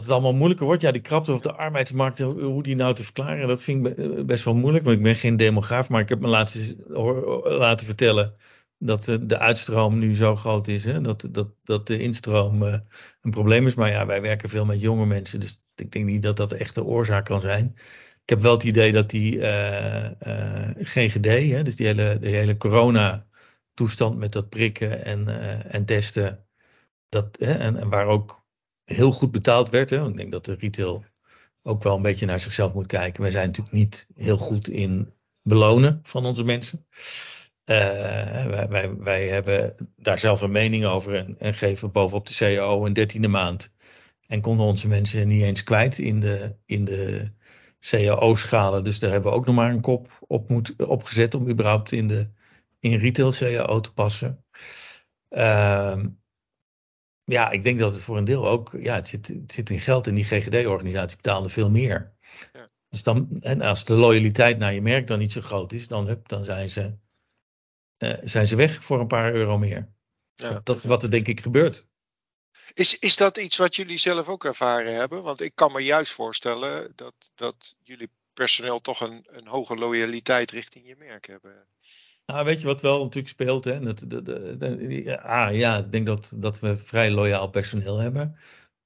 Dat 0.00 0.08
het 0.08 0.18
allemaal 0.18 0.38
moeilijker 0.38 0.66
wordt. 0.66 0.82
Ja, 0.82 0.90
die 0.90 1.00
krapte 1.00 1.32
op 1.32 1.42
de 1.42 1.52
arbeidsmarkt, 1.52 2.18
hoe 2.18 2.62
die 2.62 2.76
nou 2.76 2.94
te 2.94 3.04
verklaren, 3.04 3.48
dat 3.48 3.62
vind 3.62 3.86
ik 3.86 3.96
eh, 3.96 4.24
best 4.24 4.44
wel 4.44 4.54
moeilijk. 4.54 4.84
Want 4.84 4.96
ik 4.96 5.02
ben 5.02 5.16
geen 5.16 5.36
demograaf, 5.36 5.88
maar 5.88 6.00
ik 6.00 6.08
heb 6.08 6.20
me 6.20 6.28
laten, 6.28 6.76
laten 7.42 7.86
vertellen 7.86 8.32
dat 8.78 9.04
de 9.04 9.38
uitstroom 9.38 9.98
nu 9.98 10.14
zo 10.14 10.36
groot 10.36 10.68
is. 10.68 10.84
Hè? 10.84 11.00
Dat, 11.00 11.28
dat, 11.30 11.48
dat 11.64 11.86
de 11.86 11.98
instroom 11.98 12.62
uh, 12.62 12.78
een 13.22 13.30
probleem 13.30 13.66
is. 13.66 13.74
Maar 13.74 13.90
ja, 13.90 14.06
wij 14.06 14.20
werken 14.20 14.48
veel 14.48 14.64
met 14.64 14.80
jonge 14.80 15.06
mensen, 15.06 15.40
dus 15.40 15.64
ik 15.74 15.92
denk 15.92 16.04
niet 16.04 16.22
dat 16.22 16.36
dat 16.36 16.52
echt 16.52 16.74
de 16.74 16.84
oorzaak 16.84 17.24
kan 17.24 17.40
zijn. 17.40 17.72
Ik 18.22 18.28
heb 18.28 18.42
wel 18.42 18.52
het 18.52 18.62
idee 18.62 18.92
dat 18.92 19.10
die 19.10 19.36
uh, 19.36 20.04
uh, 20.04 20.68
GGD, 20.78 21.26
hè, 21.26 21.62
dus 21.62 21.76
die 21.76 21.86
hele, 21.86 22.18
de 22.20 22.28
hele 22.28 22.56
corona-toestand 22.56 24.18
met 24.18 24.32
dat 24.32 24.48
prikken 24.48 25.04
en, 25.04 25.28
en 25.70 25.84
testen, 25.84 26.46
dat, 27.08 27.36
hè, 27.40 27.52
en, 27.52 27.76
en 27.76 27.88
waar 27.88 28.06
ook 28.06 28.39
heel 28.94 29.12
goed 29.12 29.30
betaald 29.30 29.70
werd. 29.70 29.90
Hè? 29.90 30.08
Ik 30.08 30.16
denk 30.16 30.30
dat 30.30 30.44
de 30.44 30.56
retail 30.58 31.04
ook 31.62 31.82
wel 31.82 31.96
een 31.96 32.02
beetje 32.02 32.26
naar 32.26 32.40
zichzelf 32.40 32.74
moet 32.74 32.86
kijken. 32.86 33.22
Wij 33.22 33.30
zijn 33.30 33.46
natuurlijk 33.46 33.76
niet 33.76 34.08
heel 34.14 34.36
goed 34.36 34.68
in 34.68 35.12
belonen 35.42 36.00
van 36.02 36.26
onze 36.26 36.44
mensen. 36.44 36.86
Uh, 37.64 37.76
wij, 38.46 38.68
wij, 38.68 38.96
wij, 38.96 39.28
hebben 39.28 39.74
daar 39.96 40.18
zelf 40.18 40.40
een 40.40 40.50
mening 40.50 40.84
over 40.84 41.14
en, 41.14 41.36
en 41.38 41.54
geven 41.54 41.92
bovenop 41.92 42.26
de 42.26 42.34
CAO 42.34 42.86
een 42.86 42.92
dertiende 42.92 43.28
maand. 43.28 43.72
En 44.26 44.40
konden 44.40 44.66
onze 44.66 44.88
mensen 44.88 45.28
niet 45.28 45.42
eens 45.42 45.62
kwijt 45.62 45.98
in 45.98 46.20
de, 46.20 46.56
in 46.66 46.84
de 46.84 47.30
CAO-schalen. 47.80 48.84
Dus 48.84 48.98
daar 48.98 49.10
hebben 49.10 49.30
we 49.30 49.36
ook 49.36 49.46
nog 49.46 49.54
maar 49.54 49.70
een 49.70 49.80
kop 49.80 50.18
op 50.20 50.48
moet, 50.48 50.74
opgezet 50.76 51.34
om 51.34 51.48
überhaupt 51.48 51.92
in 51.92 52.08
de 52.08 52.28
in 52.80 52.98
retail 52.98 53.32
CAO 53.32 53.80
te 53.80 53.92
passen. 53.92 54.44
Uh, 55.30 56.04
ja, 57.24 57.50
ik 57.50 57.64
denk 57.64 57.78
dat 57.78 57.92
het 57.92 58.02
voor 58.02 58.16
een 58.16 58.24
deel 58.24 58.48
ook, 58.48 58.76
ja, 58.80 58.94
het 58.94 59.08
zit, 59.08 59.28
het 59.28 59.52
zit 59.52 59.70
in 59.70 59.80
geld 59.80 60.06
en 60.06 60.14
die 60.14 60.24
GGD-organisatie 60.24 61.16
betaalde 61.16 61.48
veel 61.48 61.70
meer. 61.70 62.12
Ja. 62.52 62.70
Dus 62.88 63.02
dan, 63.02 63.28
en 63.40 63.60
als 63.60 63.84
de 63.84 63.94
loyaliteit 63.94 64.58
naar 64.58 64.74
je 64.74 64.82
merk 64.82 65.06
dan 65.06 65.18
niet 65.18 65.32
zo 65.32 65.40
groot 65.40 65.72
is, 65.72 65.88
dan, 65.88 66.06
hup, 66.06 66.28
dan 66.28 66.44
zijn, 66.44 66.68
ze, 66.68 66.96
uh, 67.98 68.18
zijn 68.24 68.46
ze 68.46 68.56
weg 68.56 68.84
voor 68.84 69.00
een 69.00 69.06
paar 69.06 69.32
euro 69.32 69.58
meer. 69.58 69.92
Ja. 70.34 70.52
Dat, 70.52 70.66
dat 70.66 70.76
is 70.76 70.84
wat 70.84 71.02
er 71.02 71.10
denk 71.10 71.26
ik 71.26 71.40
gebeurt. 71.40 71.86
Is, 72.74 72.98
is 72.98 73.16
dat 73.16 73.38
iets 73.38 73.56
wat 73.56 73.76
jullie 73.76 73.98
zelf 73.98 74.28
ook 74.28 74.44
ervaren 74.44 74.94
hebben? 74.94 75.22
Want 75.22 75.40
ik 75.40 75.54
kan 75.54 75.72
me 75.72 75.80
juist 75.80 76.12
voorstellen 76.12 76.92
dat, 76.94 77.14
dat 77.34 77.74
jullie 77.82 78.10
personeel 78.32 78.78
toch 78.78 79.00
een, 79.00 79.26
een 79.28 79.46
hoge 79.46 79.74
loyaliteit 79.74 80.50
richting 80.50 80.86
je 80.86 80.96
merk 80.96 81.26
hebben. 81.26 81.66
Nou, 82.30 82.44
weet 82.44 82.60
je 82.60 82.66
wat 82.66 82.80
wel 82.80 83.02
natuurlijk 83.02 83.28
speelt? 83.28 83.64
Hè? 83.64 83.78
Ah, 85.16 85.56
ja, 85.56 85.78
ik 85.78 85.92
denk 85.92 86.06
dat, 86.06 86.34
dat 86.36 86.60
we 86.60 86.76
vrij 86.76 87.10
loyaal 87.10 87.48
personeel 87.48 87.98
hebben. 87.98 88.36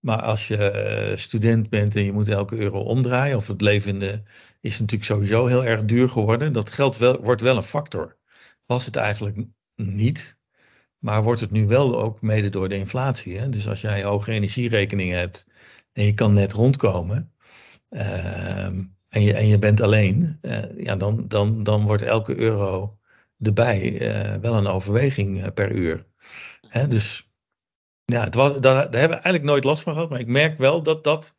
Maar 0.01 0.23
als 0.23 0.49
je 0.49 0.71
eh, 0.71 1.17
student 1.17 1.69
bent 1.69 1.97
en 1.97 2.05
je 2.05 2.13
moet 2.13 2.29
elke 2.29 2.57
euro 2.57 2.81
omdraaien, 2.81 3.37
of 3.37 3.47
het 3.47 3.61
leven 3.61 3.91
in 3.93 3.99
de, 3.99 4.23
is 4.61 4.79
natuurlijk 4.81 5.11
sowieso 5.11 5.47
heel 5.47 5.65
erg 5.65 5.85
duur 5.85 6.09
geworden. 6.09 6.53
Dat 6.53 6.71
geld 6.71 6.97
wel, 6.99 7.21
wordt 7.21 7.41
wel 7.41 7.57
een 7.57 7.63
factor. 7.63 8.17
Was 8.67 8.87
het 8.87 8.97
eigenlijk 8.97 9.39
niet, 9.77 10.39
maar 10.99 11.23
wordt 11.23 11.41
het 11.41 11.51
nu 11.51 11.67
wel 11.67 12.01
ook 12.01 12.21
mede 12.21 12.51
door 12.51 12.69
de 12.69 12.77
inflatie. 12.77 13.39
Hè? 13.39 13.49
Dus 13.49 13.69
als 13.69 13.81
jij 13.81 14.03
hoge 14.05 14.33
energierekeningen 14.33 15.19
hebt 15.19 15.47
en 15.93 16.05
je 16.05 16.15
kan 16.15 16.35
net 16.35 16.53
rondkomen 16.53 17.33
ehm, 17.89 18.83
en, 19.09 19.23
je, 19.23 19.35
en 19.35 19.47
je 19.47 19.59
bent 19.59 19.81
alleen, 19.81 20.39
uh, 20.43 20.63
ja, 20.77 20.97
dan, 20.97 21.29
dan, 21.29 21.63
dan 21.63 21.83
wordt 21.83 22.03
elke 22.03 22.37
euro 22.37 22.99
erbij 23.45 24.01
uh, 24.01 24.41
wel 24.41 24.57
een 24.57 24.67
overweging 24.67 25.55
per 25.55 25.73
uur. 25.73 26.07
Hè? 26.69 26.89
Dus 26.89 27.31
ja, 28.05 28.25
het 28.25 28.35
was, 28.35 28.53
daar, 28.53 28.61
daar 28.61 29.01
hebben 29.01 29.19
we 29.19 29.23
eigenlijk 29.23 29.45
nooit 29.45 29.65
last 29.65 29.83
van 29.83 29.93
gehad, 29.93 30.11
maar 30.11 30.21
ik 30.21 30.27
merk 30.27 30.59
wel 30.59 30.83
dat 30.83 31.05
dat 31.05 31.37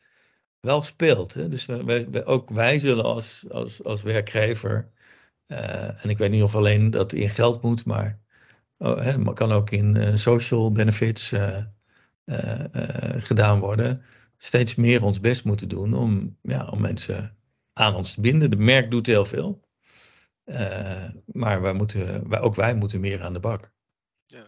wel 0.60 0.82
speelt. 0.82 1.34
Hè? 1.34 1.50
Dus 1.50 1.66
we, 1.66 2.22
ook 2.26 2.50
wij 2.50 2.80
zullen 2.80 3.04
als, 3.04 3.46
als, 3.50 3.84
als 3.84 4.02
werkgever, 4.02 4.90
uh, 5.48 6.04
en 6.04 6.10
ik 6.10 6.18
weet 6.18 6.32
niet 6.32 6.44
of 6.44 6.56
alleen 6.56 6.90
dat 6.90 7.14
in 7.14 7.30
geld 7.30 7.62
moet, 7.62 7.86
maar 7.86 8.20
oh, 8.78 9.02
hè, 9.02 9.34
kan 9.34 9.52
ook 9.52 9.70
in 9.70 10.20
social 10.20 10.72
benefits 10.72 11.34
gedaan 13.18 13.60
worden, 13.60 14.02
steeds 14.38 14.76
meer 14.76 15.04
ons 15.04 15.20
best 15.20 15.46
moeten 15.46 15.68
doen 15.68 15.94
om, 15.94 16.38
ja, 16.42 16.66
om 16.66 16.82
mensen 16.82 17.36
aan 17.74 17.96
ons 17.96 18.14
te 18.14 18.22
binden. 18.22 18.50
De 18.50 18.56
merk 18.56 18.92
doet 18.92 19.06
heel 19.06 19.26
veel, 19.26 19.65
maar 21.26 21.62
wij 21.62 21.74
moeten, 21.74 22.30
wij, 22.30 22.40
ook 22.40 22.56
wij 22.56 22.76
moeten 22.76 23.00
meer 23.00 23.24
aan 23.24 23.34
de 23.34 23.40
bak. 23.40 23.74
Ja. 24.26 24.48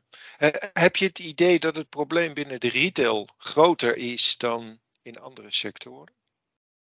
heb 0.73 0.95
je 0.95 1.05
het 1.05 1.19
idee 1.19 1.59
dat 1.59 1.75
het 1.75 1.89
probleem 1.89 2.33
binnen 2.33 2.59
de 2.59 2.69
retail 2.69 3.27
groter 3.37 3.97
is 3.97 4.37
dan 4.37 4.79
in 5.01 5.19
andere 5.19 5.51
sectoren? 5.51 6.13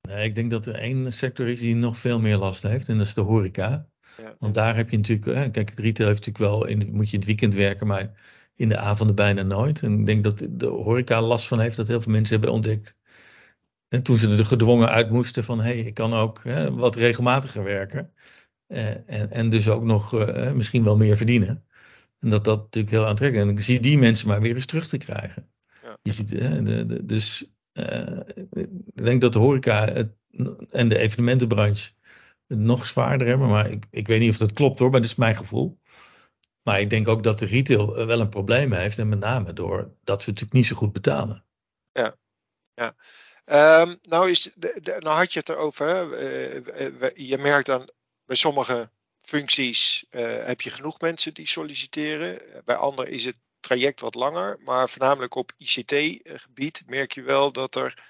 Nee, 0.01 0.23
ik 0.23 0.35
denk 0.35 0.51
dat 0.51 0.65
er 0.65 0.75
één 0.75 1.13
sector 1.13 1.47
is 1.47 1.59
die 1.59 1.75
nog 1.75 1.97
veel 1.97 2.19
meer 2.19 2.37
last 2.37 2.63
heeft 2.63 2.89
en 2.89 2.97
dat 2.97 3.05
is 3.05 3.13
de 3.13 3.21
horeca. 3.21 3.89
Ja. 4.17 4.35
Want 4.39 4.53
daar 4.53 4.75
heb 4.75 4.89
je 4.89 4.97
natuurlijk, 4.97 5.51
kijk, 5.51 5.69
het 5.69 5.79
retail 5.79 6.07
heeft 6.07 6.25
natuurlijk 6.25 6.53
wel, 6.53 6.65
in, 6.65 6.95
moet 6.95 7.05
je 7.05 7.13
in 7.13 7.19
het 7.19 7.27
weekend 7.27 7.53
werken, 7.53 7.87
maar 7.87 8.11
in 8.55 8.69
de 8.69 8.77
avonden 8.77 9.15
bijna 9.15 9.41
nooit. 9.41 9.83
En 9.83 9.99
ik 9.99 10.05
denk 10.05 10.23
dat 10.23 10.47
de 10.49 10.65
horeca 10.65 11.21
last 11.21 11.47
van 11.47 11.59
heeft, 11.59 11.75
dat 11.75 11.87
heel 11.87 12.01
veel 12.01 12.11
mensen 12.11 12.35
hebben 12.35 12.53
ontdekt. 12.53 12.97
En 13.87 14.03
toen 14.03 14.17
ze 14.17 14.37
er 14.37 14.45
gedwongen 14.45 14.89
uit 14.89 15.09
moesten 15.09 15.43
van, 15.43 15.59
hé, 15.59 15.63
hey, 15.63 15.79
ik 15.79 15.93
kan 15.93 16.13
ook 16.13 16.43
hè, 16.43 16.71
wat 16.71 16.95
regelmatiger 16.95 17.63
werken. 17.63 18.13
Eh, 18.69 18.87
en, 18.89 19.31
en 19.31 19.49
dus 19.49 19.69
ook 19.69 19.83
nog 19.83 20.13
uh, 20.13 20.51
misschien 20.51 20.83
wel 20.83 20.97
meer 20.97 21.17
verdienen. 21.17 21.65
En 22.19 22.29
dat 22.29 22.43
dat 22.43 22.57
natuurlijk 22.57 22.93
heel 22.93 23.05
aantrekkelijk 23.05 23.47
is. 23.47 23.53
En 23.53 23.57
ik 23.57 23.65
zie 23.65 23.79
die 23.79 23.97
mensen 23.97 24.27
maar 24.27 24.41
weer 24.41 24.55
eens 24.55 24.65
terug 24.65 24.87
te 24.87 24.97
krijgen. 24.97 25.49
Ja. 25.83 25.97
Je 26.01 26.11
ziet, 26.11 26.29
de, 26.29 26.85
de, 26.85 27.05
dus 27.05 27.51
ik 28.93 29.03
denk 29.03 29.21
dat 29.21 29.33
de 29.33 29.39
horeca 29.39 29.85
het, 29.85 30.11
en 30.69 30.89
de 30.89 30.97
evenementenbranche 30.97 31.91
het 32.47 32.59
nog 32.59 32.85
zwaarder 32.85 33.27
hebben. 33.27 33.47
Maar 33.47 33.69
ik, 33.71 33.85
ik 33.91 34.07
weet 34.07 34.19
niet 34.19 34.29
of 34.29 34.37
dat 34.37 34.53
klopt 34.53 34.79
hoor, 34.79 34.89
maar 34.89 34.99
dat 34.99 35.09
is 35.09 35.15
mijn 35.15 35.35
gevoel. 35.35 35.79
Maar 36.61 36.79
ik 36.79 36.89
denk 36.89 37.07
ook 37.07 37.23
dat 37.23 37.39
de 37.39 37.45
retail 37.45 38.05
wel 38.05 38.19
een 38.19 38.29
probleem 38.29 38.73
heeft. 38.73 38.99
En 38.99 39.09
met 39.09 39.19
name 39.19 39.53
door 39.53 39.91
dat 40.03 40.21
ze 40.23 40.29
natuurlijk 40.29 40.57
niet 40.57 40.65
zo 40.65 40.75
goed 40.75 40.93
betalen. 40.93 41.45
Ja, 41.91 42.15
ja. 42.73 42.95
Um, 43.81 43.97
nou, 44.01 44.29
is, 44.29 44.51
de, 44.55 44.79
de, 44.81 44.95
nou 44.99 45.17
had 45.17 45.33
je 45.33 45.39
het 45.39 45.49
erover. 45.49 45.87
Hè? 45.87 45.99
je 47.15 47.37
merkt 47.37 47.65
dan 47.65 47.89
bij 48.29 48.37
sommige 48.37 48.89
functies 49.19 50.05
uh, 50.11 50.45
heb 50.45 50.61
je 50.61 50.69
genoeg 50.69 51.01
mensen 51.01 51.33
die 51.33 51.47
solliciteren. 51.47 52.41
Bij 52.65 52.75
anderen 52.75 53.11
is 53.11 53.25
het 53.25 53.39
traject 53.59 54.01
wat 54.01 54.15
langer. 54.15 54.59
Maar 54.63 54.89
voornamelijk 54.89 55.35
op 55.35 55.51
ICT-gebied 55.57 56.83
merk 56.87 57.11
je 57.11 57.21
wel 57.21 57.51
dat 57.51 57.75
er. 57.75 58.07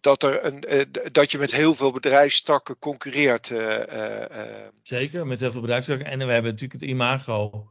Dat, 0.00 0.22
er 0.22 0.44
een, 0.44 0.64
uh, 0.74 0.82
dat 1.12 1.30
je 1.30 1.38
met 1.38 1.52
heel 1.52 1.74
veel 1.74 1.92
bedrijfstakken 1.92 2.78
concurreert. 2.78 3.50
Uh, 3.50 4.66
Zeker, 4.82 5.26
met 5.26 5.40
heel 5.40 5.52
veel 5.52 5.60
bedrijfstakken. 5.60 6.06
En 6.06 6.18
we 6.18 6.32
hebben 6.32 6.50
natuurlijk 6.50 6.80
het 6.80 6.90
imago, 6.90 7.70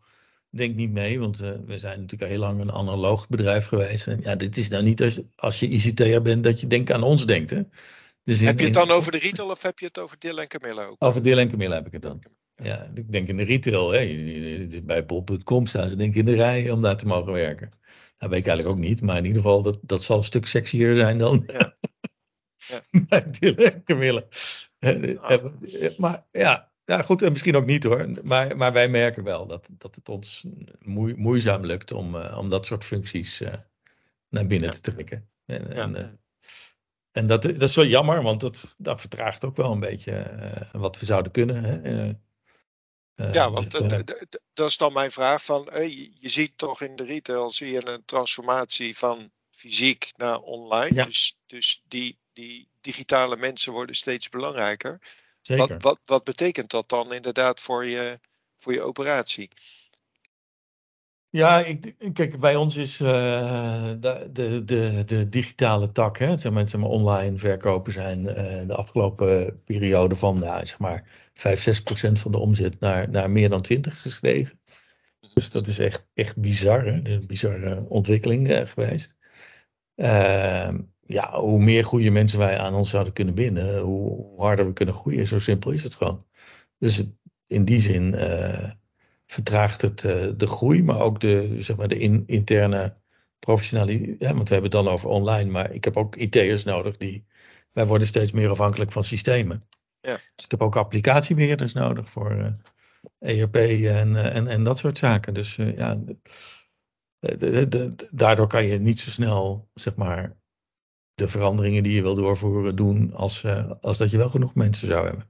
denk 0.49 0.75
niet 0.75 0.91
mee, 0.91 1.19
want 1.19 1.37
we 1.37 1.77
zijn 1.77 1.99
natuurlijk 2.01 2.21
al 2.21 2.27
heel 2.27 2.39
lang 2.39 2.61
een 2.61 2.71
analoog 2.71 3.29
bedrijf 3.29 3.65
geweest. 3.65 4.07
En 4.07 4.21
ja, 4.21 4.35
dit 4.35 4.57
is 4.57 4.69
nou 4.69 4.83
niet 4.83 5.01
als, 5.01 5.21
als 5.35 5.59
je 5.59 5.67
ICT'er 5.67 6.21
bent 6.21 6.43
dat 6.43 6.59
je 6.59 6.67
denkt 6.67 6.91
aan 6.91 7.03
ons 7.03 7.25
denkt. 7.25 7.49
Hè? 7.49 7.61
Dus 8.27 8.39
heb 8.39 8.59
je 8.59 8.65
het 8.65 8.73
dan 8.73 8.91
over 8.91 9.11
de 9.11 9.17
retail 9.17 9.49
of 9.49 9.61
heb 9.61 9.79
je 9.79 9.85
het 9.85 9.99
over 9.99 10.19
Dil 10.19 10.39
en 10.39 10.47
Camilla 10.47 10.85
ook? 10.85 10.95
Over 10.99 11.21
Dil 11.21 11.37
en 11.37 11.49
Camilla 11.49 11.75
heb 11.75 11.85
ik 11.85 11.91
het 11.91 12.01
dan. 12.01 12.23
Ja, 12.55 12.91
ik 12.93 13.11
denk 13.11 13.27
in 13.27 13.37
de 13.37 13.43
retail. 13.43 13.91
Hè. 13.91 14.81
Bij 14.83 15.05
bol.com 15.05 15.65
staan 15.65 15.89
ze 15.89 15.95
denk 15.95 16.09
ik 16.09 16.19
in 16.19 16.25
de 16.25 16.35
rij 16.35 16.71
om 16.71 16.81
daar 16.81 16.97
te 16.97 17.05
mogen 17.05 17.31
werken. 17.31 17.69
Dat 18.17 18.29
weet 18.29 18.39
ik 18.39 18.47
eigenlijk 18.47 18.77
ook 18.77 18.83
niet. 18.83 19.01
Maar 19.01 19.17
in 19.17 19.25
ieder 19.25 19.41
geval, 19.41 19.61
dat, 19.61 19.79
dat 19.81 20.03
zal 20.03 20.17
een 20.17 20.23
stuk 20.23 20.45
sexier 20.45 20.95
zijn 20.95 21.17
dan 21.17 21.43
ja. 21.47 21.77
ja. 22.67 22.81
bij 23.07 23.29
Dil 23.39 23.55
en 23.55 23.83
Camilla. 23.83 24.23
Oh. 24.79 25.97
Maar 25.97 26.25
ja, 26.31 26.71
ja, 26.85 27.01
goed, 27.01 27.21
misschien 27.21 27.55
ook 27.55 27.65
niet 27.65 27.83
hoor. 27.83 28.09
Maar, 28.23 28.57
maar 28.57 28.73
wij 28.73 28.89
merken 28.89 29.23
wel 29.23 29.47
dat, 29.47 29.69
dat 29.77 29.95
het 29.95 30.09
ons 30.09 30.45
moe, 30.79 31.13
moeizaam 31.17 31.65
lukt 31.65 31.91
om, 31.91 32.15
uh, 32.15 32.37
om 32.37 32.49
dat 32.49 32.65
soort 32.65 32.85
functies 32.85 33.41
uh, 33.41 33.53
naar 34.29 34.47
binnen 34.47 34.69
ja. 34.69 34.75
te 34.75 34.91
trekken. 34.91 35.29
En, 35.45 35.67
ja. 35.69 35.75
en, 35.75 35.95
uh, 35.95 36.07
en 37.17 37.27
dat, 37.27 37.41
dat 37.41 37.61
is 37.61 37.75
wel 37.75 37.85
jammer, 37.85 38.21
want 38.21 38.41
dat, 38.41 38.75
dat 38.77 38.99
vertraagt 38.99 39.45
ook 39.45 39.55
wel 39.55 39.71
een 39.71 39.79
beetje 39.79 40.11
uh, 40.11 40.81
wat 40.81 40.99
we 40.99 41.05
zouden 41.05 41.31
kunnen. 41.31 41.63
Hè? 41.63 42.05
Uh, 42.05 42.13
uh, 43.15 43.33
ja, 43.33 43.51
want 43.51 43.71
dat 44.53 44.69
is 44.69 44.77
dan 44.77 44.93
mijn 44.93 45.11
vraag 45.11 45.43
van, 45.43 45.69
je 46.19 46.29
ziet 46.29 46.57
toch 46.57 46.81
in 46.81 46.95
de 46.95 47.03
retail 47.03 47.49
zie 47.49 47.71
je 47.71 47.87
een 47.87 48.05
transformatie 48.05 48.97
van 48.97 49.31
fysiek 49.51 50.11
naar 50.15 50.39
online. 50.39 50.95
Ja. 50.95 51.05
Dus, 51.05 51.37
dus 51.45 51.83
die, 51.87 52.17
die 52.33 52.67
digitale 52.81 53.35
mensen 53.35 53.71
worden 53.71 53.95
steeds 53.95 54.29
belangrijker. 54.29 55.01
Zeker. 55.41 55.67
Wat, 55.67 55.81
wat, 55.81 55.99
wat 56.05 56.23
betekent 56.23 56.69
dat 56.71 56.89
dan 56.89 57.13
inderdaad 57.13 57.61
voor 57.61 57.85
je, 57.85 58.19
voor 58.57 58.73
je 58.73 58.81
operatie? 58.81 59.49
Ja, 61.29 61.65
ik, 61.65 61.95
kijk, 62.13 62.39
bij 62.39 62.55
ons 62.55 62.75
is 62.75 62.99
uh, 62.99 63.07
de, 63.99 64.29
de, 64.33 65.03
de, 65.05 65.29
digitale 65.29 65.91
tak, 65.91 66.17
hè, 66.17 66.37
zeg 66.37 66.51
maar, 66.51 66.79
maar 66.79 66.89
online 66.89 67.37
verkopen 67.37 67.93
zijn 67.93 68.19
uh, 68.19 68.67
de 68.67 68.75
afgelopen 68.75 69.63
periode 69.63 70.15
van 70.15 70.39
ja, 70.39 70.65
zeg 70.65 70.79
maar 70.79 71.29
5, 71.33 71.61
6 71.61 71.83
procent 71.83 72.19
van 72.19 72.31
de 72.31 72.37
omzet 72.37 72.79
naar, 72.79 73.09
naar 73.09 73.29
meer 73.29 73.49
dan 73.49 73.61
20 73.61 74.01
gestegen. 74.01 74.59
Dus 75.33 75.51
dat 75.51 75.67
is 75.67 75.79
echt, 75.79 76.07
echt 76.13 76.37
bizar, 76.37 76.85
hè? 76.85 76.99
een 77.03 77.27
bizarre 77.27 77.85
ontwikkeling 77.89 78.49
uh, 78.49 78.65
geweest. 78.65 79.17
Ehm, 79.95 80.81
ja, 81.05 81.39
hoe 81.39 81.63
meer 81.63 81.85
goede 81.85 82.09
mensen 82.09 82.39
wij 82.39 82.57
aan 82.57 82.73
ons 82.73 82.89
zouden 82.89 83.13
kunnen 83.13 83.35
binden, 83.35 83.79
hoe 83.79 84.41
harder 84.41 84.65
we 84.65 84.73
kunnen 84.73 84.95
groeien. 84.95 85.27
Zo 85.27 85.39
simpel 85.39 85.71
is 85.71 85.83
het 85.83 85.95
gewoon. 85.95 86.25
Dus 86.79 87.03
in 87.47 87.65
die 87.65 87.81
zin 87.81 88.13
vertraagt 89.27 89.81
het 89.81 90.03
uh, 90.03 90.27
de 90.37 90.47
groei, 90.47 90.83
maar 90.83 90.99
ook 90.99 91.19
de, 91.19 91.55
zeg 91.59 91.75
maar, 91.75 91.87
de 91.87 91.97
in, 91.97 92.23
interne 92.25 92.95
professionaliteit. 93.39 94.15
Ja, 94.19 94.33
want 94.33 94.47
we 94.47 94.53
hebben 94.53 94.71
het 94.71 94.83
dan 94.83 94.93
over 94.93 95.09
online, 95.09 95.51
maar 95.51 95.71
ik 95.71 95.83
heb 95.83 95.97
ook 95.97 96.15
IT'ers 96.15 96.63
nodig. 96.63 96.97
Die, 96.97 97.25
wij 97.71 97.85
worden 97.85 98.07
steeds 98.07 98.31
meer 98.31 98.49
afhankelijk 98.49 98.91
van 98.91 99.03
systemen. 99.03 99.63
Ja. 100.01 100.19
Dus 100.35 100.45
ik 100.45 100.51
heb 100.51 100.61
ook 100.61 100.75
applicatiebeheerders 100.75 101.73
nodig 101.73 102.09
voor 102.09 102.31
uh, 102.31 102.45
eh, 103.19 103.39
ERP 103.39 103.55
en, 103.55 104.09
uh, 104.09 104.35
en, 104.35 104.47
en 104.47 104.63
dat 104.63 104.77
soort 104.77 104.97
zaken. 104.97 105.33
Dus 105.33 105.55
ja, 105.55 106.03
de, 107.19 107.67
de, 107.67 107.95
daardoor 108.11 108.47
kan 108.47 108.65
je 108.65 108.79
niet 108.79 108.99
zo 108.99 109.09
snel, 109.09 109.69
zeg 109.73 109.95
maar, 109.95 110.37
de 111.13 111.27
veranderingen 111.27 111.83
die 111.83 111.93
je 111.93 112.01
wil 112.01 112.15
doorvoeren 112.15 112.75
doen 112.75 113.13
als, 113.13 113.45
als 113.81 113.97
dat 113.97 114.11
je 114.11 114.17
wel 114.17 114.29
genoeg 114.29 114.55
mensen 114.55 114.87
zou 114.87 115.05
hebben. 115.05 115.29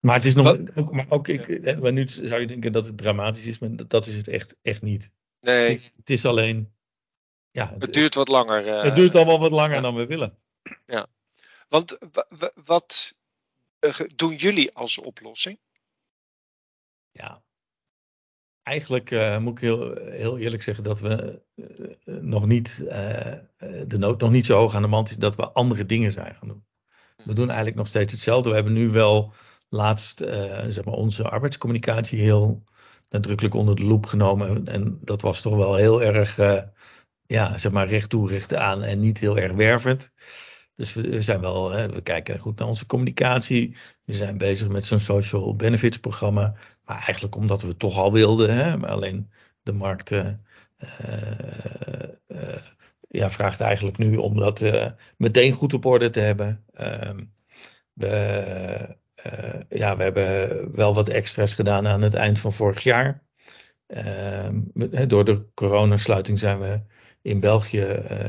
Maar 0.00 0.14
het 0.14 0.24
is 0.24 0.34
nog. 0.34 0.56
Ook, 0.74 0.92
maar 0.92 1.06
ook 1.08 1.28
ik, 1.28 1.78
maar 1.80 1.92
nu 1.92 2.08
zou 2.08 2.40
je 2.40 2.46
denken 2.46 2.72
dat 2.72 2.86
het 2.86 2.98
dramatisch 2.98 3.46
is, 3.46 3.58
maar 3.58 3.70
dat 3.88 4.06
is 4.06 4.14
het 4.14 4.28
echt, 4.28 4.56
echt 4.62 4.82
niet. 4.82 5.10
Nee. 5.40 5.70
Het, 5.70 5.92
het 5.96 6.10
is 6.10 6.24
alleen. 6.24 6.72
Ja, 7.50 7.70
het, 7.72 7.82
het 7.82 7.92
duurt 7.92 8.14
wat 8.14 8.28
langer. 8.28 8.66
Uh, 8.66 8.82
het 8.82 8.94
duurt 8.94 9.14
allemaal 9.14 9.38
wat 9.38 9.50
langer 9.50 9.74
ja. 9.74 9.80
dan 9.80 9.94
we 9.94 10.06
willen. 10.06 10.38
Ja. 10.86 11.06
Want 11.68 11.98
wat 12.64 13.14
uh, 13.80 14.00
doen 14.16 14.34
jullie 14.34 14.74
als 14.74 14.98
oplossing? 14.98 15.58
Ja. 17.10 17.42
Eigenlijk 18.62 19.10
uh, 19.10 19.38
moet 19.38 19.52
ik 19.52 19.60
heel, 19.60 19.94
heel 19.96 20.38
eerlijk 20.38 20.62
zeggen 20.62 20.84
dat 20.84 21.00
we 21.00 21.42
nog 22.04 22.46
niet. 22.46 22.76
de 23.86 23.98
nood 23.98 24.20
nog 24.20 24.30
niet 24.30 24.46
zo 24.46 24.58
hoog 24.58 24.74
aan 24.74 24.82
de 24.82 24.88
mand 24.88 25.10
is 25.10 25.16
dat 25.16 25.36
we 25.36 25.48
andere 25.48 25.86
dingen 25.86 26.12
zijn 26.12 26.34
gaan 26.34 26.48
doen. 26.48 26.66
We 27.16 27.22
hm. 27.22 27.34
doen 27.34 27.46
eigenlijk 27.46 27.76
nog 27.76 27.86
steeds 27.86 28.12
hetzelfde. 28.12 28.48
We 28.48 28.54
hebben 28.54 28.72
nu 28.72 28.88
wel 28.88 29.32
laatst 29.68 30.22
uh, 30.22 30.64
zeg 30.68 30.84
maar 30.84 30.94
onze 30.94 31.28
arbeidscommunicatie 31.28 32.20
heel 32.20 32.62
nadrukkelijk 33.08 33.54
onder 33.54 33.76
de 33.76 33.84
loep 33.84 34.06
genomen. 34.06 34.66
En 34.66 34.98
dat 35.00 35.22
was 35.22 35.40
toch 35.40 35.56
wel 35.56 35.74
heel 35.74 36.02
erg, 36.02 36.38
uh, 36.38 36.62
ja, 37.26 37.58
zeg 37.58 37.72
maar 37.72 37.88
recht 37.88 38.10
toe, 38.10 38.42
aan 38.56 38.82
en 38.82 39.00
niet 39.00 39.18
heel 39.18 39.38
erg 39.38 39.52
wervend. 39.52 40.12
Dus 40.74 40.92
we 40.94 41.22
zijn 41.22 41.40
wel, 41.40 41.70
hè, 41.70 41.88
we 41.88 42.00
kijken 42.00 42.38
goed 42.38 42.58
naar 42.58 42.68
onze 42.68 42.86
communicatie. 42.86 43.76
We 44.04 44.14
zijn 44.14 44.38
bezig 44.38 44.68
met 44.68 44.86
zo'n 44.86 45.00
social 45.00 45.56
benefits 45.56 45.98
programma. 45.98 46.54
Maar 46.84 46.96
eigenlijk 46.96 47.36
omdat 47.36 47.62
we 47.62 47.68
het 47.68 47.78
toch 47.78 47.98
al 47.98 48.12
wilden, 48.12 48.54
hè, 48.54 48.76
maar 48.76 48.90
alleen 48.90 49.30
de 49.62 49.72
markt 49.72 50.10
uh, 50.10 50.26
ja, 53.08 53.30
vraagt 53.30 53.60
eigenlijk 53.60 53.98
nu 53.98 54.16
om 54.16 54.38
dat 54.38 54.62
meteen 55.16 55.52
goed 55.52 55.74
op 55.74 55.84
orde 55.84 56.10
te 56.10 56.20
hebben. 56.20 56.64
Ehm, 56.72 57.24
we, 57.92 58.96
ja, 59.68 59.96
we 59.96 60.02
hebben 60.02 60.76
wel 60.76 60.94
wat 60.94 61.08
extra's 61.08 61.54
gedaan 61.54 61.86
aan 61.86 62.02
het 62.02 62.14
eind 62.14 62.38
van 62.38 62.52
vorig 62.52 62.82
jaar. 62.82 63.22
Ehm, 63.86 64.60
door 65.06 65.24
de 65.24 65.46
coronasluiting 65.54 66.38
zijn 66.38 66.58
we 66.58 66.76
in 67.22 67.40
België 67.40 67.82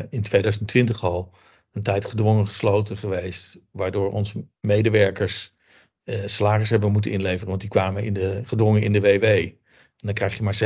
in 0.09 0.21
2020 0.21 1.03
al 1.03 1.33
een 1.71 1.83
tijd 1.83 2.05
gedwongen 2.05 2.47
gesloten 2.47 2.97
geweest, 2.97 3.61
waardoor 3.71 4.11
onze 4.11 4.47
medewerkers 4.61 5.53
uh, 6.03 6.25
salaris 6.25 6.69
hebben 6.69 6.91
moeten 6.91 7.11
inleveren, 7.11 7.47
want 7.47 7.61
die 7.61 7.69
kwamen 7.69 8.03
in 8.03 8.13
de, 8.13 8.41
gedwongen 8.43 8.81
in 8.81 8.91
de 8.91 9.01
WW. 9.01 9.23
En 9.23 10.05
dan 10.05 10.13
krijg 10.13 10.37
je 10.37 10.43
maar 10.43 10.59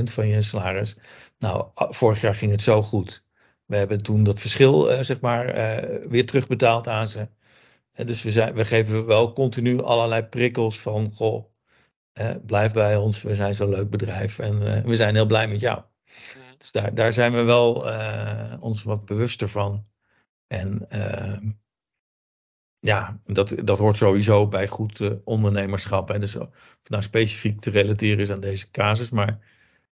70% 0.00 0.02
van 0.02 0.28
je 0.28 0.42
salaris. 0.42 0.96
Nou, 1.38 1.66
vorig 1.74 2.20
jaar 2.20 2.34
ging 2.34 2.50
het 2.50 2.62
zo 2.62 2.82
goed. 2.82 3.24
We 3.64 3.76
hebben 3.76 4.02
toen 4.02 4.22
dat 4.22 4.40
verschil, 4.40 5.04
zeg 5.04 5.20
maar, 5.20 5.46
weer 6.08 6.26
terugbetaald 6.26 6.88
aan 6.88 7.08
ze. 7.08 7.28
En 7.96 8.06
dus 8.06 8.22
we, 8.22 8.30
zijn, 8.30 8.54
we 8.54 8.64
geven 8.64 9.06
wel 9.06 9.32
continu 9.32 9.82
allerlei 9.82 10.22
prikkels 10.22 10.80
van, 10.80 11.10
goh, 11.10 11.44
blijf 12.46 12.72
bij 12.72 12.96
ons, 12.96 13.22
we 13.22 13.34
zijn 13.34 13.54
zo'n 13.54 13.68
leuk 13.68 13.90
bedrijf 13.90 14.38
en 14.38 14.84
we 14.84 14.96
zijn 14.96 15.14
heel 15.14 15.26
blij 15.26 15.48
met 15.48 15.60
jou. 15.60 15.82
Mhm. 16.06 16.58
Dus 16.58 16.70
daar, 16.70 16.94
daar 16.94 17.12
zijn 17.12 17.32
we 17.32 17.42
wel 17.42 17.74
ons 18.60 18.82
wat 18.82 19.04
bewuster 19.04 19.48
van. 19.48 19.84
En 20.46 20.86
uh, 20.92 21.38
ja, 22.78 23.20
dat, 23.24 23.54
dat 23.64 23.78
hoort 23.78 23.96
sowieso 23.96 24.48
bij 24.48 24.68
goed 24.68 25.00
uh, 25.00 25.12
ondernemerschap. 25.24 26.08
Hè. 26.08 26.18
Dus 26.18 26.36
of 26.36 26.48
nou 26.88 27.02
specifiek 27.02 27.60
te 27.60 27.70
relateren 27.70 28.18
is 28.18 28.30
aan 28.30 28.40
deze 28.40 28.70
casus. 28.70 29.10
Maar 29.10 29.38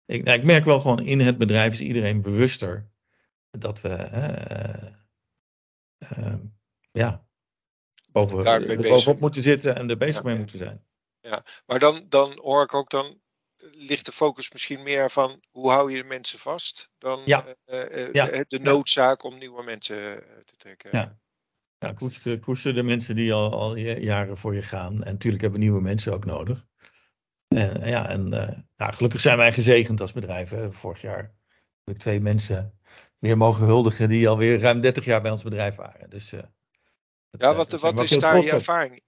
ik, 0.06 0.24
nou, 0.24 0.38
ik 0.38 0.44
merk 0.44 0.64
wel 0.64 0.80
gewoon 0.80 1.00
in 1.00 1.20
het 1.20 1.38
bedrijf 1.38 1.72
is 1.72 1.80
iedereen 1.80 2.22
bewuster 2.22 2.88
dat 3.50 3.80
we 3.80 4.08
uh, 6.18 6.34
ja, 6.92 7.26
boven, 8.14 8.66
bovenop 8.76 9.20
moeten 9.20 9.42
zitten 9.42 9.76
en 9.76 9.90
er 9.90 9.96
bezig 9.96 10.22
mee 10.22 10.36
moeten 10.36 10.58
zijn. 10.58 10.84
Ja, 11.20 11.44
maar 11.66 11.78
dan, 11.78 12.06
dan 12.08 12.38
hoor 12.42 12.62
ik 12.62 12.74
ook 12.74 12.90
dan 12.90 13.20
ligt 13.56 14.06
de 14.06 14.12
focus 14.12 14.52
misschien 14.52 14.82
meer 14.82 15.10
van 15.10 15.42
hoe 15.50 15.70
hou 15.70 15.90
je 15.90 15.96
de 15.96 16.08
mensen 16.08 16.38
vast 16.38 16.90
dan 16.98 17.22
ja. 17.24 17.44
uh, 17.66 18.12
ja. 18.12 18.44
de 18.48 18.58
noodzaak 18.58 19.24
om 19.24 19.38
nieuwe 19.38 19.62
mensen 19.62 20.22
te 20.44 20.56
trekken. 20.56 20.90
Ja, 20.92 21.18
ja 21.78 21.92
koester, 21.92 22.38
koester 22.38 22.74
de 22.74 22.82
mensen 22.82 23.16
die 23.16 23.32
al, 23.32 23.52
al 23.52 23.76
jaren 23.76 24.36
voor 24.36 24.54
je 24.54 24.62
gaan. 24.62 24.92
En 24.92 25.12
natuurlijk 25.12 25.42
hebben 25.42 25.60
we 25.60 25.66
nieuwe 25.66 25.82
mensen 25.82 26.12
ook 26.12 26.24
nodig. 26.24 26.66
En, 27.48 27.88
ja, 27.88 28.08
en 28.08 28.28
nou, 28.76 28.92
gelukkig 28.92 29.20
zijn 29.20 29.36
wij 29.36 29.52
gezegend 29.52 30.00
als 30.00 30.12
bedrijf. 30.12 30.50
Hè. 30.50 30.72
Vorig 30.72 31.00
jaar 31.00 31.34
heb 31.84 31.94
ik 31.94 32.00
twee 32.00 32.20
mensen 32.20 32.78
weer 33.18 33.36
mogen 33.36 33.66
huldigen 33.66 34.08
die 34.08 34.28
alweer 34.28 34.60
ruim 34.60 34.80
30 34.80 35.04
jaar 35.04 35.22
bij 35.22 35.30
ons 35.30 35.42
bedrijf 35.42 35.74
waren. 35.74 36.10
Dus, 36.10 36.32
ja, 37.38 37.54
wat, 37.54 37.70
wat 37.70 38.00
is 38.00 38.18
daar 38.18 38.42
je 38.42 38.50
ervaring? 38.50 39.02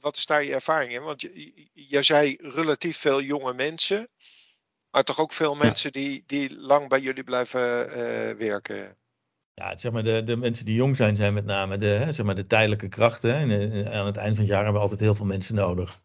wat 0.00 0.16
is 0.16 0.26
daar 0.26 0.44
je 0.44 0.54
ervaring 0.54 0.92
in? 0.92 1.02
Want 1.02 1.28
jij 1.72 2.02
zei 2.02 2.36
relatief 2.40 2.96
veel 2.96 3.22
jonge 3.22 3.54
mensen, 3.54 4.08
maar 4.90 5.04
toch 5.04 5.20
ook 5.20 5.32
veel 5.32 5.54
mensen 5.54 5.92
die, 5.92 6.24
die 6.26 6.56
lang 6.56 6.88
bij 6.88 7.00
jullie 7.00 7.24
blijven 7.24 7.88
uh, 7.88 7.94
werken. 8.38 8.96
Ja, 9.54 9.78
zeg 9.78 9.92
maar, 9.92 10.02
de, 10.02 10.22
de 10.24 10.36
mensen 10.36 10.64
die 10.64 10.74
jong 10.74 10.96
zijn, 10.96 11.16
zijn 11.16 11.34
met 11.34 11.44
name 11.44 11.76
de, 11.76 11.86
hè, 11.86 12.12
zeg 12.12 12.26
maar, 12.26 12.34
de 12.34 12.46
tijdelijke 12.46 12.88
krachten. 12.88 13.34
En 13.34 13.50
eh, 13.50 13.98
aan 13.98 14.06
het 14.06 14.16
eind 14.16 14.36
van 14.36 14.44
het 14.44 14.52
jaar 14.52 14.62
hebben 14.62 14.74
we 14.74 14.80
altijd 14.80 15.00
heel 15.00 15.14
veel 15.14 15.26
mensen 15.26 15.54
nodig. 15.54 16.00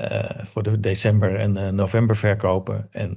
Uh, 0.00 0.44
voor 0.44 0.62
de 0.62 0.80
december 0.80 1.36
en 1.36 1.56
uh, 1.56 1.68
november 1.68 2.16
verkopen. 2.16 2.88
En 2.90 3.14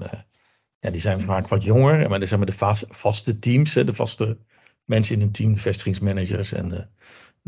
ja, 0.80 0.90
die 0.90 1.02
zijn 1.02 1.22
vaak 1.22 1.48
wat 1.48 1.64
jonger. 1.64 2.10
Maar 2.10 2.22
er 2.22 2.28
zijn 2.28 2.40
maar 2.40 2.50
de 2.50 2.86
vaste 2.90 3.40
teams, 3.40 3.74
hè, 3.74 3.84
de 3.84 3.94
vaste 3.94 4.38
mensen 4.84 5.16
in 5.16 5.22
een 5.22 5.32
team, 5.32 5.58
vestigingsmanagers 5.58 6.52
en 6.52 6.92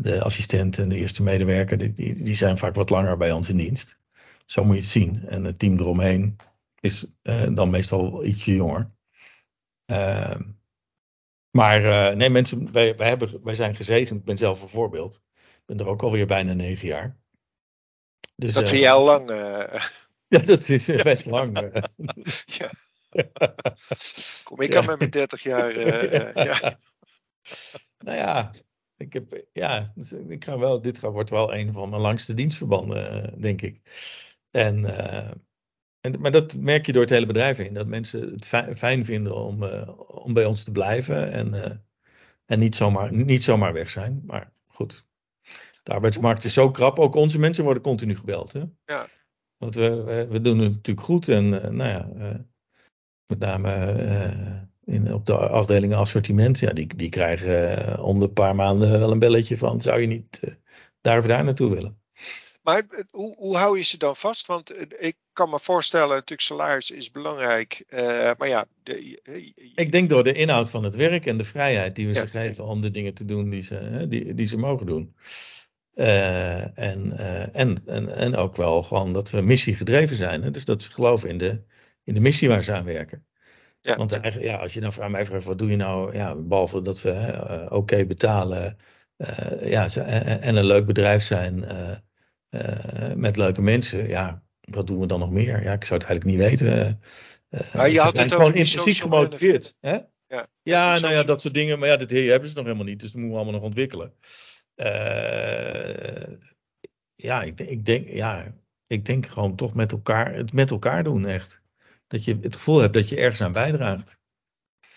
de 0.02 0.22
assistent 0.22 0.78
en 0.78 0.88
de 0.88 0.96
eerste 0.96 1.22
medewerker, 1.22 1.94
die, 1.94 2.22
die 2.22 2.34
zijn 2.34 2.58
vaak 2.58 2.74
wat 2.74 2.90
langer 2.90 3.16
bij 3.16 3.32
ons 3.32 3.48
in 3.48 3.56
dienst. 3.56 3.98
Zo 4.46 4.64
moet 4.64 4.74
je 4.74 4.80
het 4.80 4.90
zien. 4.90 5.28
En 5.28 5.44
het 5.44 5.58
team 5.58 5.78
eromheen 5.78 6.36
is 6.80 7.06
uh, 7.22 7.46
dan 7.54 7.70
meestal 7.70 8.24
ietsje 8.24 8.54
jonger. 8.54 8.90
Uh, 9.86 10.36
maar 11.50 11.84
uh, 11.84 12.16
nee, 12.16 12.30
mensen, 12.30 12.72
wij, 12.72 12.96
wij, 12.96 13.08
hebben, 13.08 13.44
wij 13.44 13.54
zijn 13.54 13.76
gezegend. 13.76 14.18
Ik 14.18 14.24
ben 14.24 14.38
zelf 14.38 14.62
een 14.62 14.68
voorbeeld. 14.68 15.14
Ik 15.34 15.62
ben 15.66 15.78
er 15.78 15.88
ook 15.88 16.02
alweer 16.02 16.26
bijna 16.26 16.52
negen 16.52 16.86
jaar. 16.86 17.16
Dus, 18.36 18.52
dat 18.52 18.68
vind 18.68 18.82
je 18.82 18.90
al 18.90 19.04
lang. 19.04 19.28
ja, 20.28 20.38
dat 20.38 20.68
is 20.68 20.86
best 20.86 21.26
lang. 21.26 21.82
ja. 22.58 22.70
Kom 24.44 24.60
ik 24.60 24.76
aan 24.76 24.86
met 24.86 24.98
mijn 24.98 25.10
30 25.10 25.42
jaar. 25.42 25.80
ja. 26.44 26.78
Nou 27.98 28.16
ja, 28.16 28.52
ik 29.00 29.12
heb, 29.12 29.44
ja, 29.52 29.92
dus 29.94 30.12
ik 30.12 30.44
ga 30.44 30.58
wel, 30.58 30.82
dit 30.82 31.00
wordt 31.00 31.30
wel 31.30 31.54
een 31.54 31.72
van 31.72 31.88
mijn 31.88 32.02
langste 32.02 32.34
dienstverbanden, 32.34 33.24
eh, 33.24 33.40
denk 33.40 33.62
ik. 33.62 33.80
En, 34.50 34.78
uh, 34.78 35.30
en, 36.00 36.20
maar 36.20 36.30
dat 36.30 36.56
merk 36.56 36.86
je 36.86 36.92
door 36.92 37.02
het 37.02 37.10
hele 37.10 37.26
bedrijf 37.26 37.56
heen. 37.56 37.72
Dat 37.72 37.86
mensen 37.86 38.32
het 38.32 38.46
fijn 38.76 39.04
vinden 39.04 39.34
om, 39.36 39.62
uh, 39.62 39.88
om 40.06 40.32
bij 40.32 40.44
ons 40.44 40.64
te 40.64 40.72
blijven. 40.72 41.32
En, 41.32 41.54
uh, 41.54 41.70
en 42.46 42.58
niet, 42.58 42.76
zomaar, 42.76 43.12
niet 43.12 43.44
zomaar 43.44 43.72
weg 43.72 43.90
zijn. 43.90 44.22
Maar 44.26 44.52
goed, 44.66 45.04
de 45.82 45.92
arbeidsmarkt 45.92 46.44
is 46.44 46.52
zo 46.52 46.70
krap. 46.70 46.98
Ook 46.98 47.14
onze 47.14 47.38
mensen 47.38 47.64
worden 47.64 47.82
continu 47.82 48.16
gebeld. 48.16 48.52
Hè? 48.52 48.62
Ja. 48.84 49.06
Want 49.56 49.74
we, 49.74 50.02
we, 50.02 50.26
we, 50.26 50.40
doen 50.40 50.58
het 50.58 50.72
natuurlijk 50.72 51.06
goed. 51.06 51.28
En 51.28 51.48
nou 51.48 51.88
ja, 51.88 52.08
met 53.26 53.38
name 53.38 54.68
in, 54.90 55.14
op 55.14 55.26
de 55.26 55.36
afdelingen 55.36 55.98
assortiment, 55.98 56.58
ja, 56.58 56.72
die, 56.72 56.96
die 56.96 57.08
krijgen 57.08 57.88
uh, 57.88 58.04
om 58.04 58.20
de 58.20 58.28
paar 58.28 58.54
maanden 58.54 58.98
wel 58.98 59.10
een 59.10 59.18
belletje 59.18 59.56
van, 59.56 59.80
zou 59.80 60.00
je 60.00 60.06
niet 60.06 60.40
uh, 60.44 60.54
daar 61.00 61.18
of 61.18 61.26
daar 61.26 61.44
naartoe 61.44 61.74
willen? 61.74 61.98
Maar 62.62 62.78
eh, 62.78 63.04
hoe, 63.10 63.34
hoe 63.36 63.56
hou 63.56 63.78
je 63.78 63.84
ze 63.84 63.98
dan 63.98 64.16
vast? 64.16 64.46
Want 64.46 64.92
ik 65.02 65.16
kan 65.32 65.50
me 65.50 65.58
voorstellen, 65.58 66.08
natuurlijk 66.08 66.40
salaris 66.40 66.90
is 66.90 67.10
belangrijk, 67.10 67.84
maar 68.38 68.48
ja... 68.48 68.66
De, 68.82 69.22
ik 69.74 69.92
denk 69.92 70.08
door 70.08 70.24
de 70.24 70.32
inhoud 70.32 70.70
van 70.70 70.84
het 70.84 70.94
werk 70.94 71.26
en 71.26 71.36
de 71.36 71.44
vrijheid 71.44 71.96
die 71.96 72.06
we 72.06 72.14
ze 72.14 72.26
geven 72.26 72.64
om 72.64 72.80
de 72.80 72.90
dingen 72.90 73.14
te 73.14 73.24
doen 73.24 73.50
die 73.50 73.62
ze, 73.62 74.06
die, 74.08 74.34
die 74.34 74.46
ze 74.46 74.56
mogen 74.56 74.86
doen. 74.86 75.14
en, 75.94 77.16
en, 77.52 77.82
en, 77.86 78.14
en 78.16 78.36
ook 78.36 78.56
wel 78.56 78.82
gewoon 78.82 79.12
dat 79.12 79.30
we 79.30 79.40
missiegedreven 79.40 80.16
zijn. 80.16 80.42
Hè? 80.42 80.50
Dus 80.50 80.64
dat 80.64 80.82
ze 80.82 80.90
geloven 80.90 81.28
in 81.28 81.38
de, 81.38 81.62
in 82.04 82.14
de 82.14 82.20
missie 82.20 82.48
waar 82.48 82.64
ze 82.64 82.72
aan 82.72 82.84
werken. 82.84 83.24
Ja. 83.80 83.96
Want 83.96 84.18
ja, 84.40 84.56
als 84.56 84.74
je 84.74 84.80
dan 84.80 84.92
aan 85.00 85.10
mij 85.10 85.24
vraagt, 85.24 85.44
wat 85.44 85.58
doe 85.58 85.70
je 85.70 85.76
nou, 85.76 86.14
ja, 86.14 86.34
behalve 86.34 86.82
dat 86.82 87.02
we 87.02 87.10
uh, 87.10 87.66
oké 87.72 88.04
betalen 88.04 88.76
uh, 89.16 89.70
ja, 89.70 89.88
en, 89.94 90.56
een 90.56 90.64
leuk 90.64 90.86
bedrijf 90.86 91.22
zijn 91.22 91.64
uh, 92.50 93.14
met 93.14 93.36
leuke 93.36 93.62
mensen, 93.62 94.08
ja, 94.08 94.42
wat 94.60 94.86
doen 94.86 95.00
we 95.00 95.06
dan 95.06 95.18
nog 95.18 95.30
meer? 95.30 95.62
Ja, 95.62 95.72
ik 95.72 95.84
zou 95.84 96.00
het 96.00 96.08
eigenlijk 96.08 96.24
niet 96.24 96.48
weten. 96.48 97.00
maar 97.74 97.90
je 97.90 98.00
had 98.00 98.18
het 98.18 98.32
gewoon 98.32 98.54
intrinsiek 98.54 98.96
gemotiveerd. 98.96 99.74
Hè? 99.80 99.98
Ja, 100.26 100.46
ja 100.62 100.98
nou 100.98 101.14
ja, 101.14 101.22
dat 101.22 101.40
soort 101.40 101.54
dingen, 101.54 101.78
maar 101.78 101.88
ja, 101.88 101.96
dat 101.96 102.10
hebben 102.10 102.48
ze 102.48 102.56
nog 102.56 102.64
helemaal 102.64 102.86
niet, 102.86 103.00
dus 103.00 103.12
dat 103.12 103.20
moeten 103.20 103.38
we 103.38 103.42
allemaal 103.42 103.60
nog 103.60 103.68
ontwikkelen. 103.68 104.12
ja, 107.14 107.42
ik, 107.42 107.60
ik, 107.60 107.84
denk, 107.84 108.08
ja, 108.08 108.54
ik 108.86 109.04
denk 109.04 109.26
gewoon 109.26 109.56
toch 109.56 109.74
met 109.74 109.92
elkaar, 109.92 110.34
het 110.34 110.52
met 110.52 110.70
elkaar 110.70 111.04
doen 111.04 111.26
echt 111.26 111.59
dat 112.10 112.24
je 112.24 112.38
het 112.40 112.54
gevoel 112.54 112.78
hebt 112.78 112.94
dat 112.94 113.08
je 113.08 113.16
ergens 113.16 113.40
aan 113.40 113.52
bijdraagt. 113.52 114.18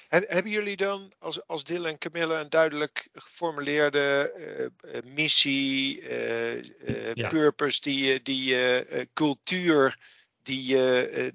hebben 0.07 0.51
jullie 0.51 0.77
dan 0.77 1.13
als, 1.19 1.47
als 1.47 1.63
Dylan 1.63 1.85
en 1.85 1.97
Camille 1.97 2.35
een 2.35 2.49
duidelijk 2.49 3.09
geformuleerde 3.13 4.33
uh, 4.85 5.13
missie, 5.13 6.01
uh, 6.01 7.27
purpose, 7.27 7.81
die, 7.81 8.21
die 8.21 8.55
cultuur 9.13 9.97
die 10.41 10.67
je 10.67 11.33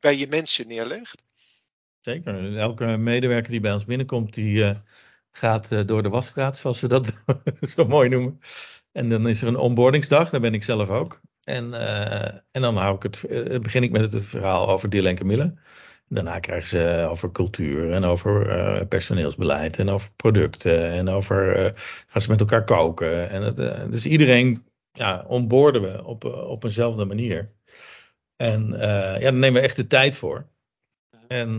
bij 0.00 0.16
je 0.16 0.28
mensen 0.28 0.66
neerlegt? 0.66 1.22
Zeker. 2.00 2.56
Elke 2.56 2.84
medewerker 2.84 3.50
die 3.50 3.60
bij 3.60 3.72
ons 3.72 3.84
binnenkomt, 3.84 4.34
die 4.34 4.74
gaat 5.30 5.88
door 5.88 6.02
de 6.02 6.08
wasstraat, 6.08 6.58
zoals 6.58 6.78
ze 6.78 6.88
dat 6.88 7.12
zo 7.74 7.86
mooi 7.86 8.08
noemen. 8.08 8.40
En 8.92 9.08
dan 9.08 9.28
is 9.28 9.42
er 9.42 9.48
een 9.48 9.56
onboardingsdag, 9.56 10.30
daar 10.30 10.40
ben 10.40 10.54
ik 10.54 10.62
zelf 10.62 10.88
ook. 10.88 11.20
En, 11.44 11.68
uh, 11.72 12.24
en 12.24 12.62
dan 12.62 12.76
hou 12.76 12.96
ik 12.96 13.02
het, 13.02 13.24
uh, 13.28 13.60
begin 13.60 13.82
ik 13.82 13.90
met 13.90 14.12
het 14.12 14.24
verhaal 14.24 14.68
over 14.68 14.90
Dylan 14.90 15.14
en. 15.14 15.58
Daarna 16.08 16.38
krijgen 16.38 16.68
ze 16.68 17.06
over 17.10 17.30
cultuur 17.32 17.92
en 17.92 18.04
over 18.04 18.86
personeelsbeleid 18.86 19.78
en 19.78 19.88
over 19.88 20.10
producten 20.16 20.90
en 20.90 21.08
over 21.08 21.72
gaan 22.06 22.20
ze 22.22 22.30
met 22.30 22.40
elkaar 22.40 22.64
koken. 22.64 23.30
En 23.30 23.42
het, 23.42 23.56
dus 23.90 24.06
iedereen 24.06 24.64
ja, 24.92 25.24
onboorden 25.26 25.82
we 25.82 26.04
op, 26.04 26.24
op 26.24 26.64
eenzelfde 26.64 27.04
manier. 27.04 27.52
En 28.36 28.66
ja, 28.68 29.18
daar 29.18 29.32
nemen 29.32 29.52
we 29.52 29.66
echt 29.66 29.76
de 29.76 29.86
tijd 29.86 30.16
voor. 30.16 30.46
En 31.28 31.58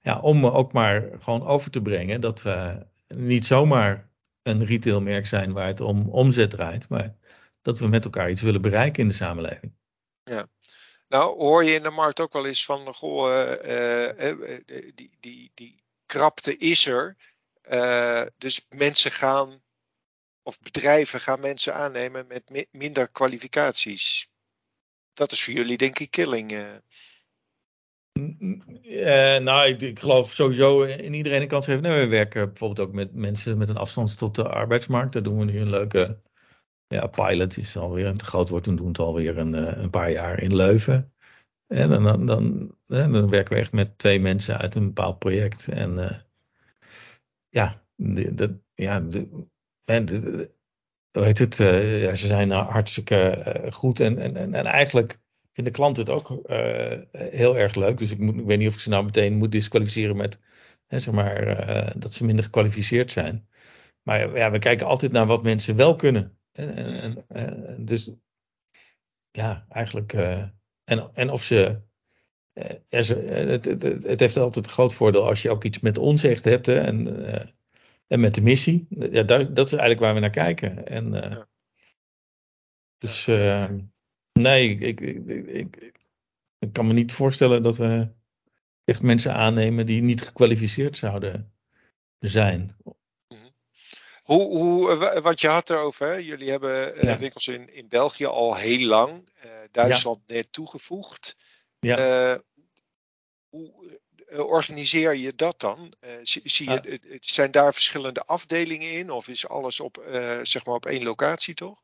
ja, 0.00 0.20
om 0.20 0.46
ook 0.46 0.72
maar 0.72 1.08
gewoon 1.20 1.46
over 1.46 1.70
te 1.70 1.82
brengen 1.82 2.20
dat 2.20 2.42
we 2.42 2.86
niet 3.08 3.46
zomaar 3.46 4.08
een 4.42 4.64
retailmerk 4.64 5.26
zijn 5.26 5.52
waar 5.52 5.66
het 5.66 5.80
om 5.80 6.08
omzet 6.08 6.50
draait, 6.50 6.88
maar 6.88 7.14
dat 7.62 7.78
we 7.78 7.88
met 7.88 8.04
elkaar 8.04 8.30
iets 8.30 8.42
willen 8.42 8.62
bereiken 8.62 9.02
in 9.02 9.08
de 9.08 9.14
samenleving. 9.14 9.72
Ja. 10.22 10.46
Nou, 11.08 11.36
hoor 11.36 11.64
je 11.64 11.72
in 11.72 11.82
de 11.82 11.90
markt 11.90 12.20
ook 12.20 12.32
wel 12.32 12.46
eens 12.46 12.64
van, 12.64 12.94
goh, 12.94 13.52
die, 14.94 15.16
die, 15.20 15.50
die 15.54 15.82
krapte 16.06 16.56
is 16.56 16.86
er. 16.86 17.16
dus 18.38 18.66
mensen 18.68 19.10
gaan, 19.10 19.62
of 20.42 20.60
bedrijven 20.60 21.20
gaan 21.20 21.40
mensen 21.40 21.74
aannemen 21.74 22.26
met 22.26 22.66
minder 22.70 23.10
kwalificaties. 23.10 24.28
Dat 25.12 25.32
is 25.32 25.44
voor 25.44 25.54
jullie 25.54 25.76
denk 25.76 25.98
ik 25.98 26.10
killing. 26.10 26.52
Uh, 28.82 29.38
nou, 29.38 29.68
ik, 29.68 29.80
ik, 29.80 29.98
geloof 29.98 30.32
sowieso 30.32 30.82
in 30.82 31.14
iedereen 31.14 31.42
een 31.42 31.48
kans 31.48 31.66
geven. 31.66 31.82
We 31.82 32.06
werken 32.06 32.48
bijvoorbeeld 32.48 32.88
ook 32.88 32.94
met 32.94 33.14
mensen 33.14 33.58
met 33.58 33.68
een 33.68 33.76
afstand 33.76 34.18
tot 34.18 34.34
de 34.34 34.48
arbeidsmarkt. 34.48 35.12
Daar 35.12 35.22
doen 35.22 35.38
we 35.38 35.44
nu 35.44 35.60
een 35.60 35.70
leuke 35.70 36.20
ja, 36.94 37.06
pilot. 37.06 37.56
Is 37.56 37.76
alweer 37.76 38.16
te 38.16 38.24
groot 38.24 38.48
wordt, 38.48 38.64
toen 38.64 38.76
doen 38.76 38.88
het 38.88 38.98
alweer 38.98 39.38
een, 39.38 39.54
eh, 39.54 39.82
een 39.82 39.90
paar 39.90 40.10
jaar 40.10 40.40
in 40.42 40.56
Leuven. 40.56 41.12
En 41.66 41.88
dan, 41.88 42.02
dan, 42.02 42.26
dan, 42.26 42.74
dan, 42.86 43.30
werken 43.30 43.54
we 43.54 43.60
echt 43.60 43.72
met 43.72 43.98
twee 43.98 44.20
mensen 44.20 44.58
uit 44.58 44.74
een 44.74 44.86
bepaald 44.86 45.18
project. 45.18 45.68
En 45.68 46.22
ja, 47.48 47.82
dat, 48.32 48.50
ja, 48.74 49.00
de, 49.00 49.28
de, 49.84 50.50
hoe 51.12 51.24
heet 51.24 51.38
het? 51.38 51.56
Ja, 51.56 52.14
ze 52.14 52.26
zijn 52.26 52.50
hartstikke 52.50 53.66
goed. 53.70 54.00
En, 54.00 54.18
en, 54.18 54.36
en, 54.36 54.54
en 54.54 54.66
eigenlijk 54.66 55.20
vinden 55.52 55.72
klanten 55.72 56.04
het 56.04 56.12
ook 56.12 56.28
heel 57.12 57.58
erg 57.58 57.74
leuk. 57.74 57.98
Dus 57.98 58.10
ik, 58.10 58.18
moet, 58.18 58.36
ik 58.36 58.44
weet 58.44 58.58
niet 58.58 58.68
of 58.68 58.74
ik 58.74 58.80
ze 58.80 58.88
nou 58.88 59.04
meteen 59.04 59.36
moet 59.36 59.52
disqualificeren 59.52 60.16
met 60.16 60.38
hè, 60.86 60.98
zeg 60.98 61.14
maar, 61.14 61.94
dat 61.98 62.14
ze 62.14 62.24
minder 62.24 62.44
gekwalificeerd 62.44 63.12
zijn. 63.12 63.48
Maar 64.02 64.36
ja, 64.36 64.50
we 64.50 64.58
kijken 64.58 64.86
altijd 64.86 65.12
naar 65.12 65.26
wat 65.26 65.42
mensen 65.42 65.76
wel 65.76 65.96
kunnen. 65.96 66.39
En, 66.60 67.00
en, 67.02 67.24
en 67.28 67.84
dus 67.84 68.10
ja, 69.30 69.66
eigenlijk. 69.68 70.12
Uh, 70.12 70.44
en, 70.84 71.10
en 71.14 71.30
of 71.30 71.42
ze. 71.42 71.80
Er, 72.88 73.48
het, 73.48 73.64
het, 73.64 73.82
het, 73.82 74.20
heeft 74.20 74.36
altijd 74.36 74.64
een 74.64 74.70
groot 74.70 74.94
voordeel 74.94 75.26
als 75.26 75.42
je 75.42 75.50
ook 75.50 75.64
iets 75.64 75.80
met 75.80 75.98
ons 75.98 76.22
echt 76.22 76.44
hebt 76.44 76.66
hè, 76.66 76.80
en, 76.80 77.24
en 78.06 78.20
met 78.20 78.34
de 78.34 78.40
missie. 78.40 78.86
Ja, 78.88 79.22
dat, 79.22 79.56
dat 79.56 79.66
is 79.66 79.72
eigenlijk 79.72 80.00
waar 80.00 80.14
we 80.14 80.20
naar 80.20 80.30
kijken. 80.30 80.86
En, 80.86 81.12
ja. 81.12 81.48
Dus. 82.98 83.24
Ja 83.24 83.70
Nee, 84.32 84.76
ik, 84.76 85.00
ik, 85.00 85.26
ik, 85.46 85.92
ik, 86.58 86.72
kan 86.72 86.86
me 86.86 86.92
niet 86.92 87.12
voorstellen 87.12 87.62
dat 87.62 87.76
we 87.76 88.08
echt 88.84 89.02
mensen 89.02 89.34
aannemen 89.34 89.86
die 89.86 90.02
niet 90.02 90.22
gekwalificeerd 90.22 90.96
zouden 90.96 91.52
zijn. 92.18 92.76
Hoe, 94.30 94.56
hoe, 94.56 95.20
wat 95.20 95.40
je 95.40 95.48
had 95.48 95.70
erover, 95.70 96.06
hè? 96.06 96.14
jullie 96.14 96.50
hebben 96.50 97.04
uh, 97.04 97.16
winkels 97.16 97.48
in, 97.48 97.74
in 97.74 97.88
België 97.88 98.26
al 98.26 98.56
heel 98.56 98.86
lang, 98.86 99.28
uh, 99.44 99.50
Duitsland 99.70 100.18
net 100.26 100.52
toegevoegd. 100.52 101.36
Ja. 101.80 102.32
Uh, 102.32 102.38
hoe 103.48 103.72
organiseer 104.28 105.14
je 105.14 105.34
dat 105.34 105.60
dan? 105.60 105.92
zie, 106.22 106.42
zie 106.44 106.70
je, 106.70 107.18
zijn 107.20 107.50
daar 107.50 107.72
verschillende 107.72 108.22
afdelingen 108.22 108.92
in 108.92 109.10
of 109.10 109.28
is 109.28 109.48
alles 109.48 109.80
op, 109.80 110.04
zeg 110.42 110.64
maar 110.64 110.74
op 110.74 110.86
één 110.86 111.02
locatie 111.02 111.54
toch? 111.54 111.80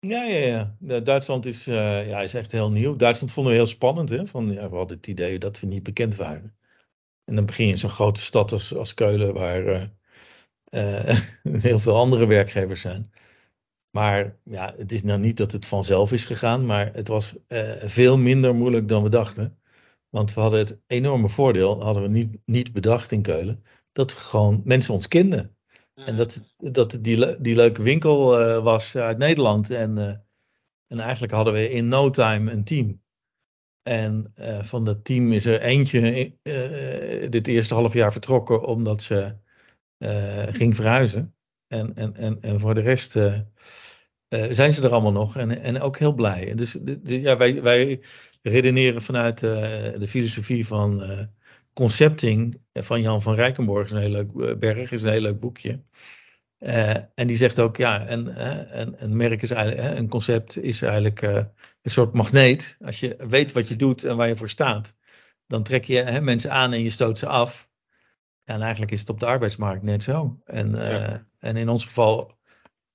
Ja, 0.00 0.22
ja, 0.22 0.74
ja. 0.80 1.00
Duitsland 1.00 1.46
is, 1.46 1.64
ja, 1.64 2.20
is 2.20 2.34
echt 2.34 2.52
heel 2.52 2.70
nieuw. 2.70 2.96
Duitsland 2.96 3.32
vonden 3.32 3.52
we 3.52 3.58
heel 3.58 3.68
spannend. 3.68 4.08
Hè? 4.08 4.26
Van, 4.26 4.52
ja, 4.52 4.70
we 4.70 4.76
hadden 4.76 4.96
het 4.96 5.06
idee 5.06 5.38
dat 5.38 5.60
we 5.60 5.66
niet 5.66 5.82
bekend 5.82 6.16
waren. 6.16 6.56
En 7.24 7.34
dan 7.34 7.46
begin 7.46 7.66
je 7.66 7.72
in 7.72 7.78
zo'n 7.78 7.90
grote 7.90 8.20
stad 8.20 8.52
als, 8.52 8.74
als 8.74 8.94
Keulen, 8.94 9.34
waar 9.34 9.92
uh, 10.74 11.08
uh, 11.08 11.18
heel 11.62 11.78
veel 11.78 11.96
andere 11.96 12.26
werkgevers 12.26 12.80
zijn. 12.80 13.10
Maar 13.90 14.36
ja, 14.44 14.74
het 14.76 14.92
is 14.92 15.02
nou 15.02 15.20
niet 15.20 15.36
dat 15.36 15.52
het 15.52 15.66
vanzelf 15.66 16.12
is 16.12 16.24
gegaan, 16.24 16.66
maar 16.66 16.92
het 16.92 17.08
was 17.08 17.36
veel 17.80 18.18
minder 18.18 18.54
moeilijk 18.54 18.88
dan 18.88 19.02
we 19.02 19.08
dachten. 19.08 19.58
Want 20.08 20.34
we 20.34 20.40
hadden 20.40 20.58
het 20.58 20.80
enorme 20.86 21.28
voordeel, 21.28 21.82
hadden 21.82 22.02
we 22.02 22.08
niet, 22.08 22.38
niet 22.44 22.72
bedacht 22.72 23.12
in 23.12 23.22
Keulen, 23.22 23.64
dat 23.92 24.12
gewoon 24.12 24.62
mensen 24.64 24.94
ons 24.94 25.08
kenden. 25.08 25.56
En 25.94 26.16
dat, 26.16 26.42
dat 26.56 26.98
die, 27.00 27.40
die 27.40 27.54
leuke 27.54 27.82
winkel 27.82 28.40
uh, 28.40 28.62
was 28.62 28.96
uit 28.96 29.18
Nederland. 29.18 29.70
En, 29.70 29.96
uh, 29.96 30.08
en 30.86 31.00
eigenlijk 31.00 31.32
hadden 31.32 31.52
we 31.52 31.70
in 31.70 31.88
no 31.88 32.10
time 32.10 32.52
een 32.52 32.64
team. 32.64 33.02
En 33.82 34.32
van 34.60 34.84
dat 34.84 35.04
team 35.04 35.32
is 35.32 35.44
er 35.44 35.60
eentje 35.60 36.32
dit 37.30 37.48
eerste 37.48 37.74
half 37.74 37.92
jaar 37.92 38.12
vertrokken 38.12 38.62
omdat 38.62 39.02
ze 39.02 39.36
ging 40.50 40.76
verhuizen. 40.76 41.34
En, 41.68 41.92
en, 41.94 42.16
en, 42.16 42.38
en 42.40 42.60
voor 42.60 42.74
de 42.74 42.80
rest 42.80 43.10
zijn 44.28 44.72
ze 44.72 44.82
er 44.82 44.92
allemaal 44.92 45.12
nog 45.12 45.36
en, 45.36 45.60
en 45.60 45.80
ook 45.80 45.98
heel 45.98 46.14
blij. 46.14 46.54
Dus 46.54 46.78
ja, 47.04 47.36
wij, 47.36 47.62
wij 47.62 48.00
redeneren 48.42 49.02
vanuit 49.02 49.38
de 49.38 50.06
filosofie 50.06 50.66
van 50.66 51.02
Concepting 51.74 52.60
van 52.72 53.00
Jan 53.00 53.22
van 53.22 53.34
Rijkenborg 53.34 53.84
is 53.84 53.90
een 53.90 53.98
heel 53.98 54.10
leuk 54.10 54.30
eh, 54.36 54.56
berg, 54.56 54.92
is 54.92 55.02
een 55.02 55.10
heel 55.10 55.20
leuk 55.20 55.40
boekje. 55.40 55.82
En 57.14 57.26
die 57.26 57.36
zegt 57.36 57.60
ook, 57.60 57.76
ja, 57.76 58.10
een, 58.10 58.42
een, 58.80 58.94
een 58.98 59.16
merk 59.16 59.42
is 59.42 59.50
eigenlijk, 59.50 59.98
een 59.98 60.08
concept 60.08 60.62
is 60.62 60.82
eigenlijk 60.82 61.22
een 61.22 61.50
soort 61.82 62.12
magneet. 62.12 62.76
Als 62.80 63.00
je 63.00 63.16
weet 63.28 63.52
wat 63.52 63.68
je 63.68 63.76
doet 63.76 64.04
en 64.04 64.16
waar 64.16 64.28
je 64.28 64.36
voor 64.36 64.48
staat, 64.48 64.96
dan 65.46 65.62
trek 65.62 65.84
je 65.84 66.20
mensen 66.22 66.50
aan 66.50 66.72
en 66.72 66.82
je 66.82 66.90
stoot 66.90 67.18
ze 67.18 67.26
af. 67.26 67.70
En 68.44 68.60
eigenlijk 68.60 68.92
is 68.92 69.00
het 69.00 69.08
op 69.08 69.20
de 69.20 69.26
arbeidsmarkt 69.26 69.82
net 69.82 70.02
zo. 70.02 70.38
En, 70.44 70.70
ja. 70.76 71.26
en 71.38 71.56
in 71.56 71.68
ons 71.68 71.84
geval, 71.84 72.38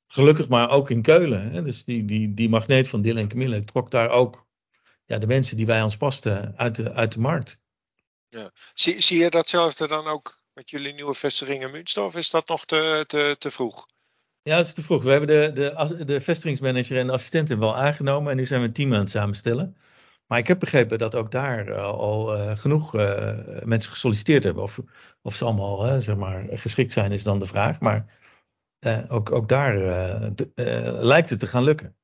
gelukkig 0.08 0.48
maar 0.48 0.70
ook 0.70 0.90
in 0.90 1.02
Keulen. 1.02 1.52
Hè, 1.52 1.64
dus 1.64 1.84
die, 1.84 2.06
die, 2.06 2.34
die 2.34 2.50
magneet 2.50 2.88
van 2.88 3.02
Dylan 3.02 3.22
en 3.22 3.28
Camille 3.28 3.64
trok 3.64 3.92
daar 3.92 4.10
ook 4.10 4.48
ja, 5.06 5.18
de 5.18 5.28
mensen 5.28 5.58
die 5.58 5.66
bij 5.66 5.82
ons 5.82 5.98
pasten 5.98 6.54
uit 6.58 6.76
de, 6.76 6.94
uit 6.94 7.14
de 7.14 7.20
markt. 7.20 7.60
Ja. 8.30 8.52
Zie, 8.74 9.02
zie 9.02 9.20
je 9.20 9.30
datzelfde 9.30 9.88
dan 9.88 10.08
ook 10.08 10.38
met 10.54 10.70
jullie 10.70 10.94
nieuwe 10.94 11.14
vestiging 11.14 11.64
in 11.64 11.72
Münster 11.72 12.04
of 12.04 12.16
is 12.16 12.30
dat 12.30 12.48
nog 12.48 12.66
te, 12.66 13.04
te, 13.08 13.36
te 13.40 13.52
vroeg? 13.52 13.88
Ja, 14.42 14.56
dat 14.58 14.66
is 14.66 14.74
te 14.74 14.82
vroeg. 14.82 15.04
We 15.04 15.12
hebben 15.12 15.56
de, 15.56 15.72
de, 15.96 16.06
de 16.06 16.22
vestigingsmanager 16.22 16.98
en 16.98 17.08
de 17.08 17.14
assistenten 17.14 17.60
wel 17.60 17.76
aangenomen 17.76 18.32
en 18.32 18.38
nu 18.38 18.46
zijn 18.46 18.62
we 18.62 18.68
een 18.68 18.74
team 18.74 18.94
aan 18.94 19.00
het 19.00 19.10
samenstellen. 19.10 19.78
Maar 20.30 20.40
ik 20.40 20.48
heb 20.48 20.60
begrepen 20.60 21.00
dat 21.00 21.16
ook 21.16 21.32
daar 21.32 21.68
uh, 21.68 21.84
al 21.84 22.38
uh, 22.38 22.58
genoeg 22.58 22.96
uh, 22.96 23.38
mensen 23.64 23.92
gesolliciteerd 23.92 24.44
hebben. 24.44 24.64
Of, 24.64 24.80
of 25.22 25.36
ze 25.36 25.46
allemaal 25.46 26.02
zeg 26.02 26.16
maar, 26.16 26.46
geschikt 26.50 26.94
zijn, 26.94 27.12
is 27.12 27.24
dan 27.24 27.40
de 27.40 27.46
vraag. 27.46 27.80
Maar 27.80 28.06
ook, 29.10 29.32
ook 29.32 29.50
daar 29.50 29.76
de, 30.36 30.52
lijkt 31.00 31.30
het 31.30 31.40
te 31.40 31.48
gaan 31.48 31.64
lukken. 31.64 31.96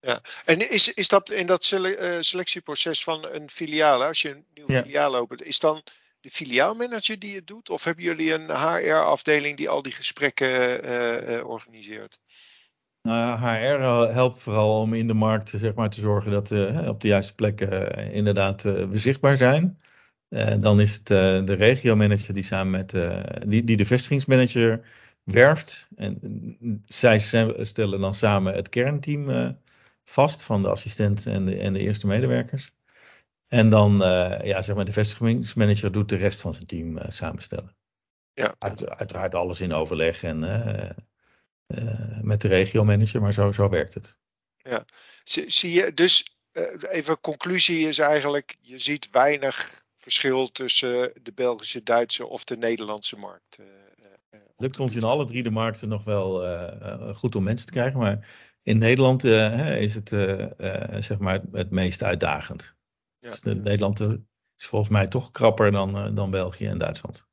Ja, 0.00 0.20
en 0.44 0.70
is, 0.70 0.94
is 0.94 1.08
dat 1.08 1.30
in 1.30 1.46
dat 1.46 1.64
sele 1.64 2.16
selectieproces 2.20 3.04
van 3.04 3.28
een 3.28 3.50
filiaal, 3.50 4.04
als 4.04 4.22
je 4.22 4.30
een 4.30 4.44
nieuw 4.54 4.70
ja. 4.72 4.82
filiaal 4.82 5.16
opent, 5.16 5.42
is 5.42 5.58
dan 5.58 5.82
de 6.20 6.30
filiaalmanager 6.30 7.18
die 7.18 7.34
het 7.34 7.46
doet? 7.46 7.70
Of 7.70 7.84
hebben 7.84 8.04
jullie 8.04 8.32
een 8.32 8.50
HR-afdeling 8.50 9.56
die 9.56 9.68
al 9.68 9.82
die 9.82 9.92
gesprekken 9.92 10.84
uh, 10.84 11.36
uh, 11.36 11.48
organiseert? 11.48 12.18
Nou, 13.02 13.38
HR 13.38 14.12
helpt 14.12 14.38
vooral 14.38 14.80
om 14.80 14.94
in 14.94 15.06
de 15.06 15.14
markt 15.14 15.48
zeg 15.48 15.74
maar, 15.74 15.90
te 15.90 16.00
zorgen 16.00 16.30
dat 16.30 16.48
we 16.48 16.84
op 16.86 17.00
de 17.00 17.08
juiste 17.08 17.34
plekken 17.34 17.96
inderdaad 18.12 18.62
we 18.62 18.98
zichtbaar 18.98 19.36
zijn. 19.36 19.76
dan 20.60 20.80
is 20.80 20.94
het 20.94 21.06
de 21.46 21.54
regiomanager 21.54 22.34
die 22.34 22.42
samen 22.42 22.70
met 22.70 22.90
die, 23.46 23.64
die 23.64 23.76
de 23.76 23.84
vestigingsmanager 23.84 24.86
werft. 25.24 25.88
En 25.96 26.18
zij 26.86 27.18
stellen 27.58 28.00
dan 28.00 28.14
samen 28.14 28.54
het 28.54 28.68
kernteam 28.68 29.56
vast 30.04 30.42
van 30.42 30.62
de 30.62 30.68
assistent 30.68 31.26
en 31.26 31.44
de, 31.44 31.58
en 31.58 31.72
de 31.72 31.78
eerste 31.78 32.06
medewerkers. 32.06 32.72
En 33.48 33.68
dan, 33.68 34.02
uh, 34.02 34.40
ja, 34.42 34.62
zeg 34.62 34.76
maar, 34.76 34.84
de 34.84 34.92
vestigingsmanager 34.92 35.92
doet 35.92 36.08
de 36.08 36.16
rest 36.16 36.40
van 36.40 36.54
zijn 36.54 36.66
team 36.66 36.96
uh, 36.96 37.04
samenstellen. 37.08 37.76
Ja. 38.32 38.54
Uit, 38.58 38.88
uiteraard 38.88 39.34
alles 39.34 39.60
in 39.60 39.72
overleg 39.72 40.22
en 40.22 40.42
uh, 40.42 40.90
met 42.22 42.40
de 42.40 42.48
regiomanager, 42.48 43.20
maar 43.20 43.32
zo, 43.32 43.52
zo 43.52 43.68
werkt 43.68 43.94
het. 43.94 44.18
Ja, 44.56 44.84
zie, 45.24 45.50
zie 45.50 45.72
je, 45.72 45.94
dus 45.94 46.36
even 46.80 47.20
conclusie 47.20 47.86
is 47.86 47.98
eigenlijk, 47.98 48.56
je 48.60 48.78
ziet 48.78 49.10
weinig 49.10 49.82
verschil 49.96 50.50
tussen 50.50 51.12
de 51.22 51.32
Belgische, 51.32 51.82
Duitse 51.82 52.26
of 52.26 52.44
de 52.44 52.56
Nederlandse 52.56 53.16
markt. 53.16 53.58
Lukt 54.56 54.80
ons 54.80 54.94
in 54.94 55.02
alle 55.02 55.26
drie 55.26 55.42
de 55.42 55.50
markten 55.50 55.88
nog 55.88 56.04
wel 56.04 57.14
goed 57.14 57.34
om 57.34 57.42
mensen 57.42 57.66
te 57.66 57.72
krijgen, 57.72 57.98
maar 58.00 58.28
in 58.62 58.78
Nederland 58.78 59.24
is 59.24 59.94
het 59.94 60.08
zeg 61.04 61.18
maar 61.18 61.40
het 61.52 61.70
meest 61.70 62.02
uitdagend. 62.02 62.74
Ja. 63.18 63.30
Dus 63.30 63.40
Nederland 63.42 64.00
is 64.00 64.66
volgens 64.66 64.90
mij 64.90 65.06
toch 65.06 65.30
krapper 65.30 65.72
dan, 65.72 66.14
dan 66.14 66.30
België 66.30 66.66
en 66.66 66.78
Duitsland. 66.78 67.28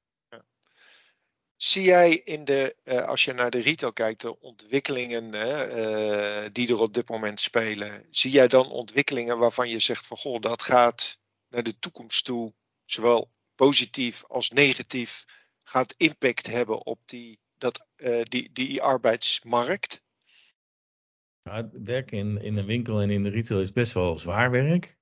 Ja. 1.58 1.66
Zie 1.68 1.84
jij 1.84 2.16
in 2.16 2.46
de, 2.46 2.76
als 3.08 3.26
je 3.26 3.34
naar 3.34 3.50
de 3.50 3.62
retail 3.62 3.94
kijkt, 3.94 4.22
de 4.22 4.40
ontwikkelingen 4.40 5.32
die 6.54 6.70
er 6.70 6.80
op 6.80 6.94
dit 6.94 7.10
moment 7.10 7.40
spelen, 7.40 8.06
zie 8.10 8.32
jij 8.32 8.48
dan 8.48 8.70
ontwikkelingen 8.70 9.38
waarvan 9.38 9.70
je 9.70 9.80
zegt 9.80 10.08
van 10.08 10.18
goh, 10.18 10.42
dat 10.42 10.62
gaat 10.62 11.20
naar 11.50 11.64
de 11.64 11.80
toekomst 11.80 12.26
toe, 12.26 12.54
zowel 12.86 13.32
positief 13.56 14.26
als 14.26 14.50
negatief, 14.50 15.26
gaat 15.64 15.94
impact 15.98 16.48
hebben 16.48 16.86
op 16.86 17.00
die, 17.06 17.40
dat, 17.58 17.88
die, 18.24 18.50
die 18.54 18.82
arbeidsmarkt? 18.82 20.04
Nou, 21.44 21.70
werken 21.72 22.18
in, 22.18 22.42
in 22.42 22.58
een 22.58 22.66
winkel 22.66 23.02
en 23.02 23.10
in 23.10 23.24
de 23.24 23.30
retail 23.30 23.62
is 23.62 23.72
best 23.72 23.94
wel 23.94 24.20
zwaar 24.20 24.52
werk. 24.52 24.98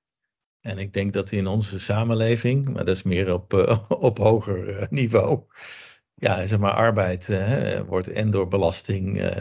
En 0.60 0.78
ik 0.78 0.92
denk 0.92 1.12
dat 1.12 1.32
in 1.32 1.46
onze 1.46 1.78
samenleving, 1.78 2.68
maar 2.68 2.84
dat 2.84 2.96
is 2.96 3.02
meer 3.02 3.32
op, 3.32 3.52
op 3.88 4.18
hoger 4.18 4.86
niveau, 4.90 5.42
ja, 6.18 6.44
zeg 6.44 6.58
maar, 6.58 6.72
arbeid 6.72 7.30
wordt 7.86 8.08
en 8.08 8.30
door 8.30 8.48
belasting 8.48 9.32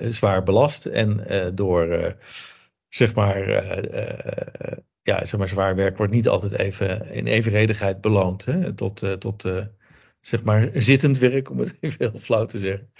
zwaar 0.00 0.42
belast 0.42 0.86
en 0.86 1.24
door, 1.54 2.16
zeg 2.88 3.14
maar, 3.14 3.48
ja, 5.02 5.24
zeg 5.24 5.38
maar, 5.38 5.48
zwaar 5.48 5.74
werk 5.74 5.96
wordt 5.96 6.12
niet 6.12 6.28
altijd 6.28 6.58
even 6.58 7.10
in 7.10 7.26
evenredigheid 7.26 8.00
beloond. 8.00 8.44
Hè, 8.44 8.74
tot, 8.74 9.20
tot 9.20 9.44
zeg 10.20 10.42
maar, 10.42 10.70
zittend 10.74 11.18
werk, 11.18 11.50
om 11.50 11.58
het 11.58 11.76
even 11.80 12.10
heel 12.10 12.20
flauw 12.20 12.44
te 12.46 12.58
zeggen. 12.58 12.90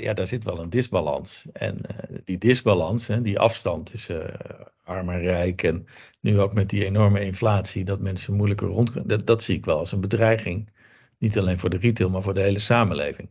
Ja, 0.00 0.12
daar 0.12 0.26
zit 0.26 0.44
wel 0.44 0.58
een 0.58 0.70
disbalans. 0.70 1.46
En 1.52 1.80
die 2.24 2.38
disbalans, 2.38 3.06
hè, 3.06 3.22
die 3.22 3.38
afstand 3.38 3.86
tussen 3.86 4.36
arm 4.84 5.10
en 5.10 5.20
rijk 5.20 5.62
en 5.62 5.86
nu 6.20 6.40
ook 6.40 6.52
met 6.52 6.68
die 6.68 6.84
enorme 6.84 7.24
inflatie, 7.24 7.84
dat 7.84 8.00
mensen 8.00 8.34
moeilijker 8.34 8.68
rond... 8.68 9.26
Dat 9.26 9.42
zie 9.42 9.56
ik 9.56 9.64
wel 9.64 9.78
als 9.78 9.92
een 9.92 10.00
bedreiging. 10.00 10.70
Niet 11.18 11.38
alleen 11.38 11.58
voor 11.58 11.70
de 11.70 11.78
retail, 11.78 12.10
maar 12.10 12.22
voor 12.22 12.34
de 12.34 12.40
hele 12.40 12.58
samenleving. 12.58 13.30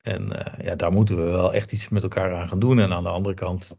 En 0.00 0.28
ja, 0.62 0.76
daar 0.76 0.92
moeten 0.92 1.16
we 1.16 1.22
wel 1.22 1.54
echt 1.54 1.72
iets 1.72 1.88
met 1.88 2.02
elkaar 2.02 2.34
aan 2.34 2.48
gaan 2.48 2.58
doen. 2.58 2.78
En 2.78 2.92
aan 2.92 3.02
de 3.02 3.08
andere 3.08 3.34
kant, 3.34 3.76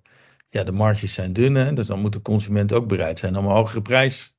ja, 0.50 0.64
de 0.64 0.72
marges 0.72 1.14
zijn 1.14 1.34
dun, 1.34 1.56
hè, 1.56 1.74
dus 1.74 1.88
dan 1.88 2.00
moet 2.00 2.14
de 2.14 2.22
consument 2.22 2.74
ook 2.74 2.88
bereid 2.88 3.20
zijn 3.20 3.36
om 3.36 3.46
een 3.46 3.52
hogere 3.52 3.82
prijs. 3.82 4.38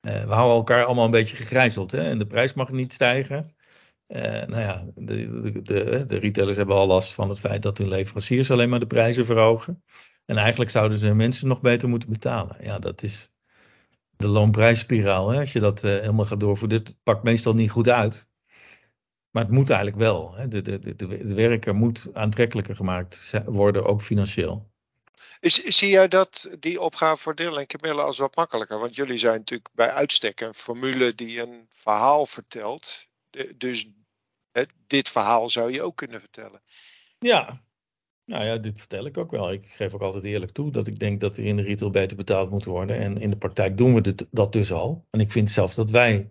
we 0.00 0.26
houden 0.28 0.56
elkaar 0.56 0.84
allemaal 0.84 1.04
een 1.04 1.10
beetje 1.10 1.36
gegrijzeld, 1.36 1.90
hè, 1.90 2.02
en 2.02 2.18
de 2.18 2.26
prijs 2.26 2.54
mag 2.54 2.70
niet 2.70 2.92
stijgen. 2.92 3.56
Uh, 4.08 4.22
nou 4.22 4.60
ja, 4.60 4.84
de, 4.94 5.40
de, 5.40 5.62
de, 5.62 6.04
de, 6.06 6.18
retailers 6.18 6.56
hebben 6.56 6.76
al 6.76 6.86
last 6.86 7.12
van 7.12 7.28
het 7.28 7.40
feit 7.40 7.62
dat 7.62 7.78
hun 7.78 7.88
leveranciers 7.88 8.50
alleen 8.50 8.68
maar 8.68 8.80
de 8.80 8.86
prijzen 8.86 9.24
verhogen. 9.24 9.82
En 10.24 10.36
eigenlijk 10.36 10.70
zouden 10.70 10.98
ze 10.98 11.14
mensen 11.14 11.48
nog 11.48 11.60
beter 11.60 11.88
moeten 11.88 12.08
betalen. 12.08 12.56
Ja, 12.60 12.78
dat 12.78 13.02
is 13.02 13.32
de 14.18 14.28
loonprijsspiraal. 14.28 15.28
Hè? 15.28 15.40
Als 15.40 15.52
je 15.52 15.60
dat 15.60 15.84
uh, 15.84 15.90
helemaal 15.90 16.26
gaat 16.26 16.40
doorvoeren, 16.40 16.84
dit 16.84 16.96
pakt 17.02 17.22
meestal 17.22 17.54
niet 17.54 17.70
goed 17.70 17.88
uit. 17.88 18.26
Maar 19.30 19.42
het 19.42 19.52
moet 19.52 19.70
eigenlijk 19.70 20.00
wel. 20.00 20.34
Hè? 20.34 20.48
De, 20.48 20.62
de, 20.62 20.78
de, 20.78 20.94
de 20.96 21.34
werker 21.34 21.74
moet 21.74 22.10
aantrekkelijker 22.12 22.76
gemaakt 22.76 23.32
worden, 23.46 23.84
ook 23.84 24.02
financieel. 24.02 24.70
Is, 25.40 25.64
zie 25.64 25.88
jij 25.88 26.08
dat 26.08 26.56
die 26.60 26.80
opgave 26.80 27.22
voor 27.22 27.34
Dylan 27.34 27.58
en 27.58 27.66
Camille 27.66 28.02
als 28.02 28.18
wat 28.18 28.36
makkelijker? 28.36 28.78
Want 28.78 28.96
jullie 28.96 29.18
zijn 29.18 29.38
natuurlijk 29.38 29.70
bij 29.74 29.90
uitstek 29.90 30.40
een 30.40 30.54
formule 30.54 31.14
die 31.14 31.40
een 31.40 31.66
verhaal 31.68 32.26
vertelt. 32.26 33.08
Dus 33.56 33.90
dit 34.86 35.08
verhaal 35.08 35.48
zou 35.48 35.72
je 35.72 35.82
ook 35.82 35.96
kunnen 35.96 36.20
vertellen. 36.20 36.62
Ja, 37.18 37.60
nou 38.28 38.44
ja, 38.44 38.56
dit 38.56 38.78
vertel 38.78 39.06
ik 39.06 39.16
ook 39.16 39.30
wel. 39.30 39.52
Ik 39.52 39.68
geef 39.68 39.94
ook 39.94 40.00
altijd 40.00 40.24
eerlijk 40.24 40.52
toe 40.52 40.70
dat 40.70 40.86
ik 40.86 40.98
denk 40.98 41.20
dat 41.20 41.36
er 41.36 41.44
in 41.44 41.56
de 41.56 41.62
retail 41.62 41.90
beter 41.90 42.16
betaald 42.16 42.50
moet 42.50 42.64
worden. 42.64 42.98
En 42.98 43.18
in 43.20 43.30
de 43.30 43.36
praktijk 43.36 43.76
doen 43.76 43.94
we 43.94 44.00
dit, 44.00 44.26
dat 44.30 44.52
dus 44.52 44.72
al. 44.72 45.06
En 45.10 45.20
ik 45.20 45.32
vind 45.32 45.50
zelfs 45.50 45.74
dat 45.74 45.90
wij 45.90 46.30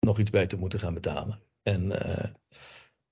nog 0.00 0.18
iets 0.18 0.30
beter 0.30 0.58
moeten 0.58 0.78
gaan 0.78 0.94
betalen. 0.94 1.42
En 1.62 1.84
uh, 1.84 2.24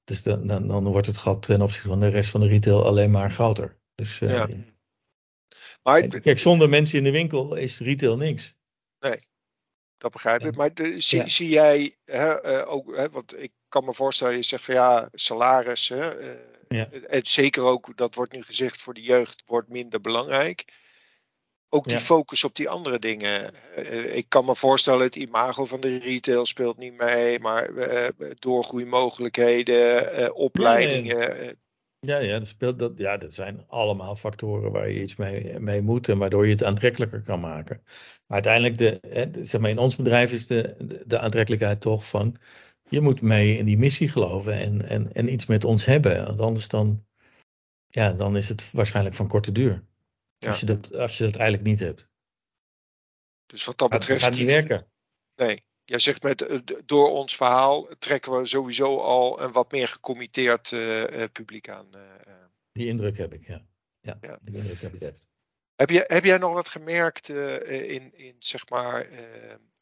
dus 0.04 0.22
dan, 0.22 0.46
dan, 0.46 0.68
dan, 0.68 0.84
wordt 0.84 1.06
het 1.06 1.16
gat 1.16 1.42
ten 1.42 1.62
opzichte 1.62 1.88
van 1.88 2.00
de 2.00 2.08
rest 2.08 2.30
van 2.30 2.40
de 2.40 2.46
retail 2.46 2.84
alleen 2.84 3.10
maar 3.10 3.30
groter. 3.30 3.78
Dus 3.94 4.20
uh, 4.20 4.30
ja. 4.30 4.48
maar, 5.82 6.08
kijk, 6.08 6.38
zonder 6.38 6.68
mensen 6.68 6.98
in 6.98 7.04
de 7.04 7.10
winkel 7.10 7.54
is 7.54 7.78
retail 7.80 8.16
niks. 8.16 8.56
Nee, 8.98 9.20
dat 9.98 10.12
begrijp 10.12 10.44
ik. 10.44 10.56
Maar 10.56 10.74
de, 10.74 11.00
zie, 11.00 11.28
zie, 11.30 11.48
jij 11.48 11.96
hè, 12.04 12.60
uh, 12.60 12.72
ook, 12.72 12.96
hè, 12.96 13.10
want 13.10 13.42
ik 13.42 13.52
kan 13.68 13.84
me 13.84 13.94
voorstellen, 13.94 14.36
je 14.36 14.42
zegt 14.42 14.64
van 14.64 14.74
ja, 14.74 15.08
salaris. 15.12 15.88
Hè, 15.88 16.20
uh, 16.20 16.40
ja. 16.68 16.88
En 16.90 17.26
zeker 17.26 17.64
ook, 17.64 17.96
dat 17.96 18.14
wordt 18.14 18.32
nu 18.32 18.42
gezegd 18.42 18.80
voor 18.80 18.94
de 18.94 19.02
jeugd, 19.02 19.42
wordt 19.46 19.68
minder 19.68 20.00
belangrijk. 20.00 20.64
Ook 21.68 21.88
die 21.88 21.98
focus 21.98 22.44
op 22.44 22.54
die 22.54 22.68
andere 22.68 22.98
dingen. 22.98 23.54
Uh, 23.78 24.16
ik 24.16 24.28
kan 24.28 24.44
me 24.44 24.56
voorstellen, 24.56 25.02
het 25.04 25.16
imago 25.16 25.64
van 25.64 25.80
de 25.80 25.98
retail 25.98 26.46
speelt 26.46 26.76
niet 26.76 26.96
mee, 26.96 27.40
maar 27.40 27.70
doorgroeimogelijkheden, 28.38 30.34
opleidingen. 30.34 31.58
Ja, 32.00 32.18
ja, 32.18 32.38
dat, 32.38 32.48
speelt, 32.48 32.78
dat, 32.78 32.92
ja, 32.96 33.16
dat 33.16 33.34
zijn 33.34 33.64
allemaal 33.68 34.16
factoren 34.16 34.72
waar 34.72 34.90
je 34.90 35.02
iets 35.02 35.16
mee, 35.16 35.58
mee 35.58 35.82
moet 35.82 36.08
en 36.08 36.18
waardoor 36.18 36.46
je 36.46 36.52
het 36.52 36.64
aantrekkelijker 36.64 37.22
kan 37.22 37.40
maken. 37.40 37.82
Maar 38.26 38.42
uiteindelijk, 38.42 38.78
de, 38.78 39.38
zeg 39.44 39.60
maar, 39.60 39.70
in 39.70 39.78
ons 39.78 39.96
bedrijf 39.96 40.32
is 40.32 40.46
de, 40.46 40.76
de, 41.06 41.18
aantrekkelijkheid 41.18 41.80
toch 41.80 42.08
van, 42.08 42.36
je 42.88 43.00
moet 43.00 43.20
mee 43.20 43.56
in 43.56 43.64
die 43.64 43.78
missie 43.78 44.08
geloven 44.08 44.52
en, 44.52 44.88
en, 44.88 45.12
en 45.12 45.32
iets 45.32 45.46
met 45.46 45.64
ons 45.64 45.84
hebben. 45.84 46.24
Want 46.24 46.40
anders 46.40 46.68
dan, 46.68 47.06
ja, 47.88 48.12
dan 48.12 48.36
is 48.36 48.48
het 48.48 48.70
waarschijnlijk 48.72 49.14
van 49.14 49.28
korte 49.28 49.52
duur. 49.52 49.84
Ja. 50.38 50.48
Als, 50.48 50.60
je 50.60 50.66
dat, 50.66 50.94
als 50.94 51.18
je 51.18 51.24
dat 51.24 51.36
eigenlijk 51.36 51.68
niet 51.68 51.80
hebt. 51.80 52.10
Dus 53.46 53.64
wat 53.64 53.78
dat 53.78 53.90
betreft. 53.90 54.20
Het 54.20 54.30
gaat 54.30 54.38
niet 54.38 54.48
werken. 54.48 54.86
Nee, 55.34 55.62
Jij 55.88 55.98
zegt 55.98 56.22
met 56.22 56.42
eh, 56.42 56.58
door 56.84 57.10
ons 57.10 57.36
verhaal 57.36 57.88
trekken 57.98 58.32
we 58.32 58.44
sowieso 58.44 58.98
al 58.98 59.42
een 59.42 59.52
wat 59.52 59.72
meer 59.72 59.88
gecommitteerd 59.88 60.70
uh, 60.70 61.24
publiek 61.32 61.68
aan. 61.68 61.86
die 62.72 62.86
indruk 62.86 63.18
heb 63.18 63.32
ik, 63.32 63.46
ja. 63.46 63.66
Ja, 64.00 64.18
ja. 64.20 64.38
die 64.42 64.56
indruk 64.56 64.80
heb 64.80 64.94
ik 64.94 65.00
echt. 65.00 65.26
Heb, 65.74 65.90
je, 65.90 66.04
heb 66.06 66.24
jij 66.24 66.38
nog 66.38 66.52
wat 66.52 66.68
gemerkt 66.68 67.28
in, 67.28 68.18
in 68.18 68.34
zeg 68.38 68.68
maar, 68.68 69.06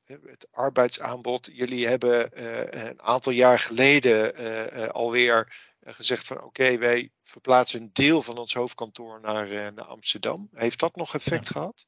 het 0.04 0.48
arbeidsaanbod? 0.50 1.50
Jullie 1.52 1.86
hebben 1.86 2.44
een 2.88 3.02
aantal 3.02 3.32
jaar 3.32 3.58
geleden 3.58 4.92
alweer 4.92 5.56
gezegd 5.80 6.26
van 6.26 6.42
oké, 6.42 6.78
wij 6.78 7.10
verplaatsen 7.22 7.80
een 7.80 7.90
deel 7.92 8.22
van 8.22 8.38
ons 8.38 8.54
hoofdkantoor 8.54 9.20
naar, 9.20 9.72
naar 9.72 9.84
Amsterdam. 9.84 10.48
Heeft 10.52 10.80
dat 10.80 10.96
nog 10.96 11.14
effect 11.14 11.50
gehad? 11.50 11.86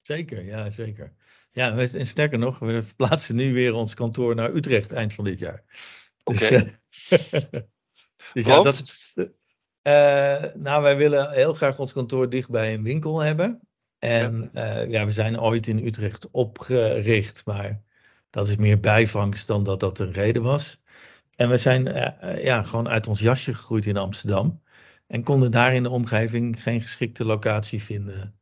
Zeker, 0.00 0.44
ja, 0.44 0.70
zeker. 0.70 1.14
Ja, 1.50 1.76
en 1.76 2.06
sterker 2.06 2.38
nog, 2.38 2.58
we 2.58 2.82
verplaatsen 2.82 3.36
nu 3.36 3.52
weer 3.52 3.74
ons 3.74 3.94
kantoor 3.94 4.34
naar 4.34 4.54
Utrecht 4.54 4.92
eind 4.92 5.14
van 5.14 5.24
dit 5.24 5.38
jaar. 5.38 5.64
Dus, 6.24 6.42
Oké. 6.42 6.78
Dus, 7.08 7.30
dus 8.32 8.46
ja, 8.46 8.62
dat, 8.62 8.94
uh, 9.82 10.54
nou, 10.54 10.82
wij 10.82 10.96
willen 10.96 11.30
heel 11.30 11.54
graag 11.54 11.78
ons 11.78 11.92
kantoor 11.92 12.28
dicht 12.28 12.48
bij 12.48 12.74
een 12.74 12.82
winkel 12.82 13.20
hebben. 13.20 13.60
En 13.98 14.50
ja. 14.52 14.82
Uh, 14.82 14.90
ja, 14.90 15.04
we 15.04 15.10
zijn 15.10 15.40
ooit 15.40 15.66
in 15.66 15.86
Utrecht 15.86 16.30
opgericht, 16.30 17.44
maar 17.44 17.82
dat 18.30 18.48
is 18.48 18.56
meer 18.56 18.80
bijvangst 18.80 19.46
dan 19.46 19.62
dat 19.64 19.80
dat 19.80 19.98
een 19.98 20.12
reden 20.12 20.42
was. 20.42 20.80
En 21.36 21.48
we 21.48 21.56
zijn 21.56 21.84
ja, 22.42 22.62
gewoon 22.62 22.88
uit 22.88 23.06
ons 23.06 23.20
jasje 23.20 23.54
gegroeid 23.54 23.86
in 23.86 23.96
Amsterdam. 23.96 24.62
En 25.06 25.22
konden 25.22 25.50
daar 25.50 25.74
in 25.74 25.82
de 25.82 25.90
omgeving 25.90 26.62
geen 26.62 26.80
geschikte 26.80 27.24
locatie 27.24 27.82
vinden 27.82 28.37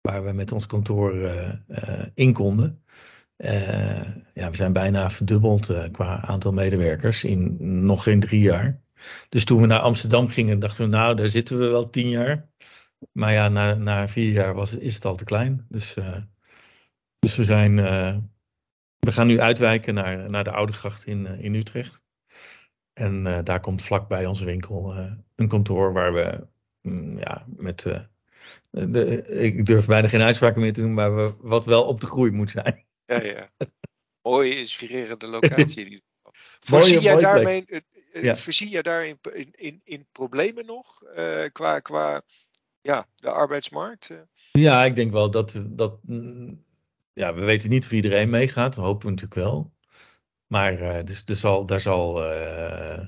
waar 0.00 0.24
we 0.24 0.32
met 0.32 0.52
ons 0.52 0.66
kantoor 0.66 1.14
uh, 1.14 1.52
in 2.14 2.32
konden. 2.32 2.82
Uh, 3.36 4.08
ja, 4.34 4.50
we 4.50 4.56
zijn 4.56 4.72
bijna 4.72 5.10
verdubbeld 5.10 5.90
qua 5.92 6.20
aantal 6.20 6.52
medewerkers 6.52 7.24
in 7.24 7.56
nog 7.86 8.02
geen 8.02 8.20
drie 8.20 8.40
jaar. 8.40 8.80
Dus 9.28 9.44
toen 9.44 9.60
we 9.60 9.66
naar 9.66 9.80
Amsterdam 9.80 10.28
gingen, 10.28 10.58
dachten 10.58 10.84
we, 10.84 10.90
nou, 10.90 11.16
daar 11.16 11.28
zitten 11.28 11.58
we 11.58 11.66
wel 11.66 11.90
tien 11.90 12.08
jaar. 12.08 12.48
Maar 13.12 13.32
ja, 13.32 13.48
na, 13.48 13.74
na 13.74 14.08
vier 14.08 14.32
jaar 14.32 14.54
was, 14.54 14.76
is 14.76 14.94
het 14.94 15.04
al 15.04 15.16
te 15.16 15.24
klein. 15.24 15.66
Dus, 15.68 15.96
dus 17.18 17.36
we 17.36 17.44
zijn, 17.44 17.76
we 18.98 19.12
gaan 19.12 19.26
nu 19.26 19.40
uitwijken 19.40 19.94
naar, 19.94 20.30
naar 20.30 20.44
de 20.44 20.50
Oude 20.50 20.72
Gracht 20.72 21.06
in, 21.06 21.26
in 21.26 21.54
Utrecht. 21.54 22.02
En 22.92 23.44
daar 23.44 23.60
komt 23.60 23.82
vlakbij 23.82 24.26
onze 24.26 24.44
winkel 24.44 24.94
een 25.36 25.48
kantoor 25.48 25.92
waar 25.92 26.12
we 26.12 26.46
mm, 26.82 27.18
ja, 27.18 27.44
met 27.46 27.86
de, 28.70 29.26
ik 29.26 29.66
durf 29.66 29.86
bijna 29.86 30.08
geen 30.08 30.20
uitspraken 30.22 30.60
meer 30.60 30.72
te 30.72 30.80
doen, 30.80 30.94
maar 30.94 31.16
we, 31.16 31.34
wat 31.40 31.64
wel 31.64 31.84
op 31.84 32.00
de 32.00 32.06
groei 32.06 32.30
moet 32.30 32.50
zijn. 32.50 32.84
Ja, 33.04 33.22
ja. 33.22 33.50
Mooie, 34.22 34.58
inspirerende 34.58 35.26
locatie. 35.26 36.02
Voorzie 36.60 37.00
jij 37.00 37.16
daarmee, 37.16 37.64
eh, 37.66 37.80
eh, 38.12 38.22
ja. 38.22 38.36
voorzie 38.36 38.68
jij 38.68 38.82
daar 38.82 39.06
in, 39.06 39.18
in, 39.50 39.80
in 39.84 40.06
problemen 40.12 40.66
nog 40.66 41.02
uh, 41.16 41.44
qua, 41.52 41.80
qua 41.80 42.22
ja, 42.80 43.06
de 43.16 43.30
arbeidsmarkt? 43.30 44.26
Ja, 44.52 44.84
ik 44.84 44.94
denk 44.94 45.12
wel 45.12 45.30
dat, 45.30 45.64
dat 45.68 45.98
mm, 46.02 46.64
ja, 47.12 47.34
we 47.34 47.44
weten 47.44 47.70
niet 47.70 47.84
of 47.84 47.92
iedereen 47.92 48.30
meegaat, 48.30 48.74
we 48.74 48.80
hopen 48.80 49.08
natuurlijk 49.08 49.34
wel. 49.34 49.72
Maar 50.46 50.80
uh, 50.80 51.04
dus, 51.04 51.22
er 51.24 51.36
zal, 51.36 51.66
daar 51.66 51.80
zal 51.80 52.32
uh, 52.32 53.04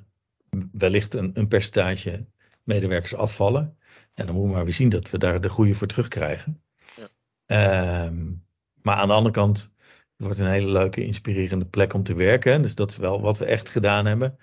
wellicht 0.73 1.15
een, 1.15 1.31
een 1.35 1.49
percentage 1.49 2.27
medewerkers 2.63 3.15
afvallen. 3.15 3.77
En 4.15 4.27
dan 4.27 4.35
moeten 4.35 4.51
we 4.51 4.57
maar 4.57 4.65
weer 4.65 4.75
zien 4.75 4.89
dat 4.89 5.11
we 5.11 5.19
daar 5.19 5.41
de 5.41 5.49
goede 5.49 5.75
voor 5.75 5.87
terugkrijgen. 5.87 6.63
Ja. 7.47 8.05
Um, 8.05 8.45
maar 8.83 8.97
aan 8.97 9.09
de 9.09 9.15
andere 9.15 9.35
kant, 9.35 9.71
het 10.17 10.27
wordt 10.27 10.39
een 10.39 10.47
hele 10.47 10.73
leuke, 10.73 11.05
inspirerende 11.05 11.65
plek 11.65 11.95
om 11.95 12.03
te 12.03 12.15
werken. 12.15 12.63
Dus 12.63 12.75
dat 12.75 12.91
is 12.91 12.97
wel 12.97 13.21
wat 13.21 13.39
we 13.39 13.45
echt 13.45 13.71
gedaan 13.71 14.07
hebben. 14.07 14.39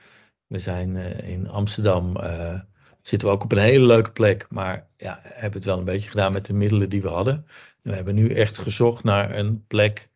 We 0.48 0.60
zijn 0.60 0.96
uh, 0.96 1.30
in 1.30 1.50
Amsterdam, 1.50 2.18
uh, 2.18 2.60
zitten 3.02 3.28
we 3.28 3.34
ook 3.34 3.44
op 3.44 3.52
een 3.52 3.58
hele 3.58 3.86
leuke 3.86 4.12
plek. 4.12 4.46
Maar 4.50 4.88
ja, 4.98 5.20
hebben 5.24 5.60
het 5.60 5.66
wel 5.66 5.78
een 5.78 5.86
beetje 5.86 6.10
gedaan 6.10 6.34
met 6.34 6.46
de 6.46 6.54
middelen 6.54 6.90
die 6.90 7.02
we 7.02 7.08
hadden. 7.08 7.46
We 7.82 7.96
hebben 7.96 8.16
nu 8.16 8.34
echt 8.34 8.58
gezocht 8.58 9.04
naar 9.04 9.36
een 9.36 9.66
plek 9.68 10.10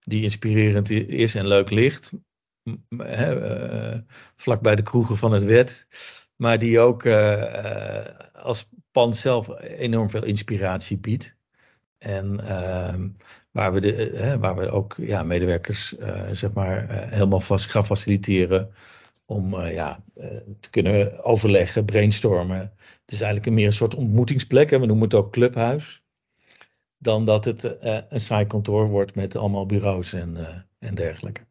die 0.00 0.22
inspirerend 0.22 0.90
is 0.90 1.34
en 1.34 1.46
leuk 1.46 1.70
ligt. 1.70 2.12
Uh, 2.88 3.94
vlak 4.36 4.60
bij 4.60 4.76
de 4.76 4.82
kroegen 4.82 5.16
van 5.16 5.32
het 5.32 5.44
wet. 5.44 5.86
Maar 6.36 6.58
die 6.58 6.80
ook 6.80 7.06
als 8.32 8.68
pand 8.96 9.16
zelf 9.16 9.60
enorm 9.60 10.10
veel 10.10 10.24
inspiratie 10.24 10.98
biedt. 10.98 11.36
En 11.98 12.40
ehm, 12.48 13.08
waar, 13.50 13.72
we 13.72 13.80
de, 13.80 14.36
waar 14.40 14.56
we 14.56 14.70
ook 14.70 14.94
ja, 14.98 15.22
medewerkers 15.22 15.94
zeg 16.32 16.52
maar, 16.52 16.86
helemaal 17.10 17.40
vast 17.40 17.70
gaan 17.70 17.86
faciliteren 17.86 18.72
om 19.24 19.60
ja, 19.60 20.02
te 20.60 20.70
kunnen 20.70 21.24
overleggen, 21.24 21.84
brainstormen. 21.84 22.58
Het 22.58 23.12
is 23.12 23.20
eigenlijk 23.20 23.46
een 23.46 23.54
meer 23.54 23.66
een 23.66 23.72
soort 23.72 23.94
ontmoetingsplek. 23.94 24.70
En 24.70 24.80
we 24.80 24.86
noemen 24.86 25.04
het 25.04 25.14
ook 25.14 25.32
clubhuis. 25.32 26.04
Dan 26.98 27.24
dat 27.24 27.44
het 27.44 27.76
een 28.08 28.20
saai 28.20 28.46
kantoor 28.46 28.88
wordt 28.88 29.14
met 29.14 29.36
allemaal 29.36 29.66
bureaus 29.66 30.12
en, 30.12 30.36
en 30.78 30.94
dergelijke. 30.94 31.46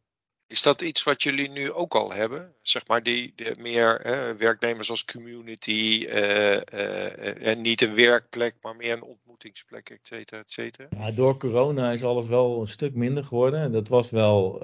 Is 0.56 0.62
dat 0.62 0.82
iets 0.82 1.04
wat 1.04 1.24
jullie 1.24 1.50
nu 1.50 1.72
ook 1.72 1.96
al 1.96 2.14
hebben? 2.14 2.54
Zeg 2.62 2.88
maar 2.88 3.04
die, 3.04 3.34
meer 3.58 4.02
werknemers 4.38 4.90
als 4.90 5.06
community 5.06 6.06
uh, 6.10 6.54
uh, 6.54 7.48
en 7.48 7.62
niet 7.62 7.82
een 7.82 7.96
werkplek, 7.96 8.56
maar 8.62 8.76
meer 8.76 8.94
een 8.94 9.04
ontmoetingsplek, 9.04 9.90
et 9.90 10.00
cetera, 10.02 10.42
et 10.42 10.52
cetera? 10.52 10.88
Ja, 10.98 11.12
door 11.12 11.38
corona 11.38 11.92
is 11.92 12.04
alles 12.04 12.28
wel 12.28 12.62
een 12.62 12.68
stuk 12.68 12.94
minder 12.94 13.24
geworden. 13.24 13.72
Dat 13.72 13.88
was 13.88 14.10
wel 14.10 14.64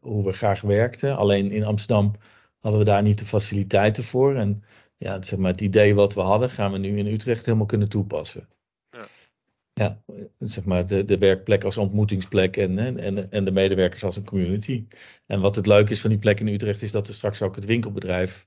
hoe 0.00 0.24
we 0.24 0.32
graag 0.32 0.60
werkten. 0.60 1.16
Alleen 1.16 1.50
in 1.50 1.64
Amsterdam 1.64 2.14
hadden 2.60 2.80
we 2.80 2.86
daar 2.86 3.02
niet 3.02 3.18
de 3.18 3.26
faciliteiten 3.26 4.04
voor. 4.04 4.36
En 4.36 4.64
ja, 4.96 5.22
zeg 5.22 5.38
maar, 5.38 5.50
het 5.50 5.60
idee 5.60 5.94
wat 5.94 6.14
we 6.14 6.20
hadden, 6.20 6.50
gaan 6.50 6.72
we 6.72 6.78
nu 6.78 6.98
in 6.98 7.06
Utrecht 7.06 7.44
helemaal 7.46 7.66
kunnen 7.66 7.88
toepassen. 7.88 8.48
Ja, 9.78 10.02
zeg 10.38 10.64
maar 10.64 10.86
de, 10.86 11.04
de 11.04 11.18
werkplek 11.18 11.64
als 11.64 11.76
ontmoetingsplek 11.76 12.56
en, 12.56 12.98
en, 12.98 13.30
en 13.30 13.44
de 13.44 13.50
medewerkers 13.50 14.04
als 14.04 14.16
een 14.16 14.24
community. 14.24 14.86
En 15.26 15.40
wat 15.40 15.56
het 15.56 15.66
leuke 15.66 15.90
is 15.90 16.00
van 16.00 16.10
die 16.10 16.18
plek 16.18 16.40
in 16.40 16.46
Utrecht 16.46 16.82
is 16.82 16.92
dat 16.92 17.08
er 17.08 17.14
straks 17.14 17.42
ook 17.42 17.54
het 17.54 17.64
winkelbedrijf. 17.64 18.46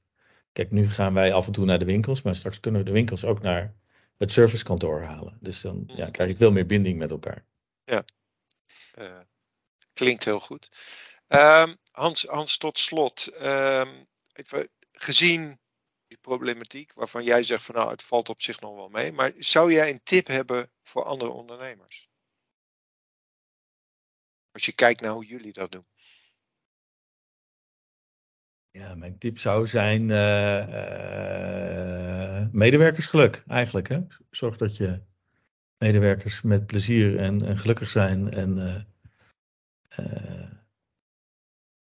Kijk, 0.52 0.72
nu 0.72 0.90
gaan 0.90 1.14
wij 1.14 1.34
af 1.34 1.46
en 1.46 1.52
toe 1.52 1.66
naar 1.66 1.80
de 1.80 1.86
winkels, 1.86 2.22
maar 2.22 2.36
straks 2.36 2.60
kunnen 2.60 2.82
we 2.82 2.86
de 2.86 2.94
winkels 2.94 3.26
ook 3.26 3.42
naar 3.42 3.76
het 4.18 4.32
servicekantoor 4.32 5.02
halen. 5.02 5.38
Dus 5.40 5.62
dan 5.62 5.84
ja, 5.88 6.10
krijg 6.10 6.30
je 6.30 6.36
veel 6.36 6.52
meer 6.52 6.66
binding 6.66 6.98
met 6.98 7.12
elkaar. 7.12 7.46
Ja, 7.84 8.06
uh, 9.00 9.20
klinkt 9.94 10.26
heel 10.26 10.40
goed. 10.40 10.70
Um, 11.28 11.78
Hans, 11.92 12.26
Hans, 12.26 12.58
tot 12.58 12.78
slot. 12.78 13.32
Um, 13.42 13.90
even 14.34 14.70
gezien 14.92 15.60
problematiek 16.22 16.94
waarvan 16.94 17.24
jij 17.24 17.44
zegt 17.44 17.64
van 17.64 17.76
nou 17.76 17.90
het 17.90 18.04
valt 18.04 18.30
op 18.30 18.42
zich 18.42 18.60
nog 18.60 18.76
wel 18.76 18.90
mee. 18.90 19.12
Maar 19.12 19.34
zou 19.38 19.74
jij 19.74 19.90
een 19.90 20.04
tip 20.04 20.28
hebben 20.28 20.72
voor 20.82 21.04
andere 21.04 21.32
ondernemers? 21.32 22.10
Als 24.52 24.66
je 24.66 24.72
kijkt 24.72 25.02
naar 25.02 25.12
hoe 25.12 25.26
jullie 25.26 25.54
dat 25.54 25.72
doen. 25.72 25.86
Ja, 28.72 28.96
mijn 28.96 29.18
tip 29.18 29.38
zou 29.38 29.68
zijn 29.68 30.10
uh, 30.10 30.68
uh, 30.68 32.48
medewerkersgeluk 32.52 33.44
eigenlijk. 33.48 33.88
Hè? 33.88 34.02
Zorg 34.30 34.58
dat 34.58 34.78
je 34.78 35.02
medewerkers 35.78 36.42
met 36.42 36.66
plezier 36.66 37.20
en, 37.20 37.58
gelukkig 37.58 37.90
zijn 37.90 38.32
en, 38.32 38.58
uh, 40.00 40.52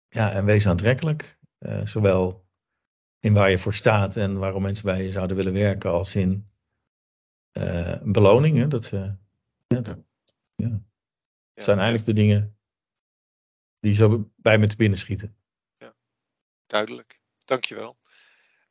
ja, 0.07 0.31
en 0.31 0.45
wees 0.45 0.67
aantrekkelijk. 0.67 1.39
zowel 1.83 2.40
in 3.21 3.33
waar 3.33 3.49
je 3.49 3.57
voor 3.57 3.73
staat 3.73 4.15
en 4.15 4.37
waarom 4.37 4.61
mensen 4.61 4.85
bij 4.85 5.03
je 5.03 5.11
zouden 5.11 5.35
willen 5.35 5.53
werken, 5.53 5.91
als 5.91 6.15
in 6.15 6.49
uh, 7.53 7.87
een 7.87 8.11
beloning. 8.11 8.69
Dat, 8.69 8.91
uh, 8.91 9.09
ja, 9.67 9.81
dat, 9.81 9.97
ja. 10.55 10.81
zijn 11.55 11.77
eigenlijk 11.77 12.05
de 12.05 12.13
dingen 12.13 12.57
die 13.79 13.93
zo 13.93 14.31
bij 14.35 14.57
me 14.57 14.67
te 14.67 14.75
binnen 14.75 14.99
schieten. 14.99 15.35
Ja, 15.77 15.93
duidelijk. 16.65 17.19
Dankjewel. 17.45 17.97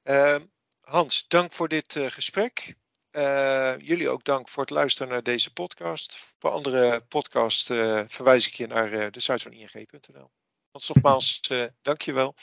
Uh, 0.04 0.36
Hans, 0.80 1.28
dank 1.28 1.52
voor 1.52 1.68
dit 1.68 1.94
uh, 1.94 2.10
gesprek. 2.10 2.76
jullie 3.78 4.08
ook 4.08 4.24
dank 4.24 4.48
voor 4.48 4.62
het 4.62 4.72
luisteren 4.72 5.12
naar 5.12 5.22
deze 5.22 5.52
podcast. 5.52 6.34
Voor 6.38 6.50
andere 6.50 7.00
podcasts 7.08 7.66
verwijs 8.06 8.46
ik 8.46 8.54
je 8.54 8.66
naar 8.66 9.10
de 9.10 9.20
site 9.20 9.38
van 9.38 9.52
ing.nl. 9.52 10.30
Hans, 10.70 10.88
nogmaals, 10.88 11.40
dankjewel. 11.82 12.34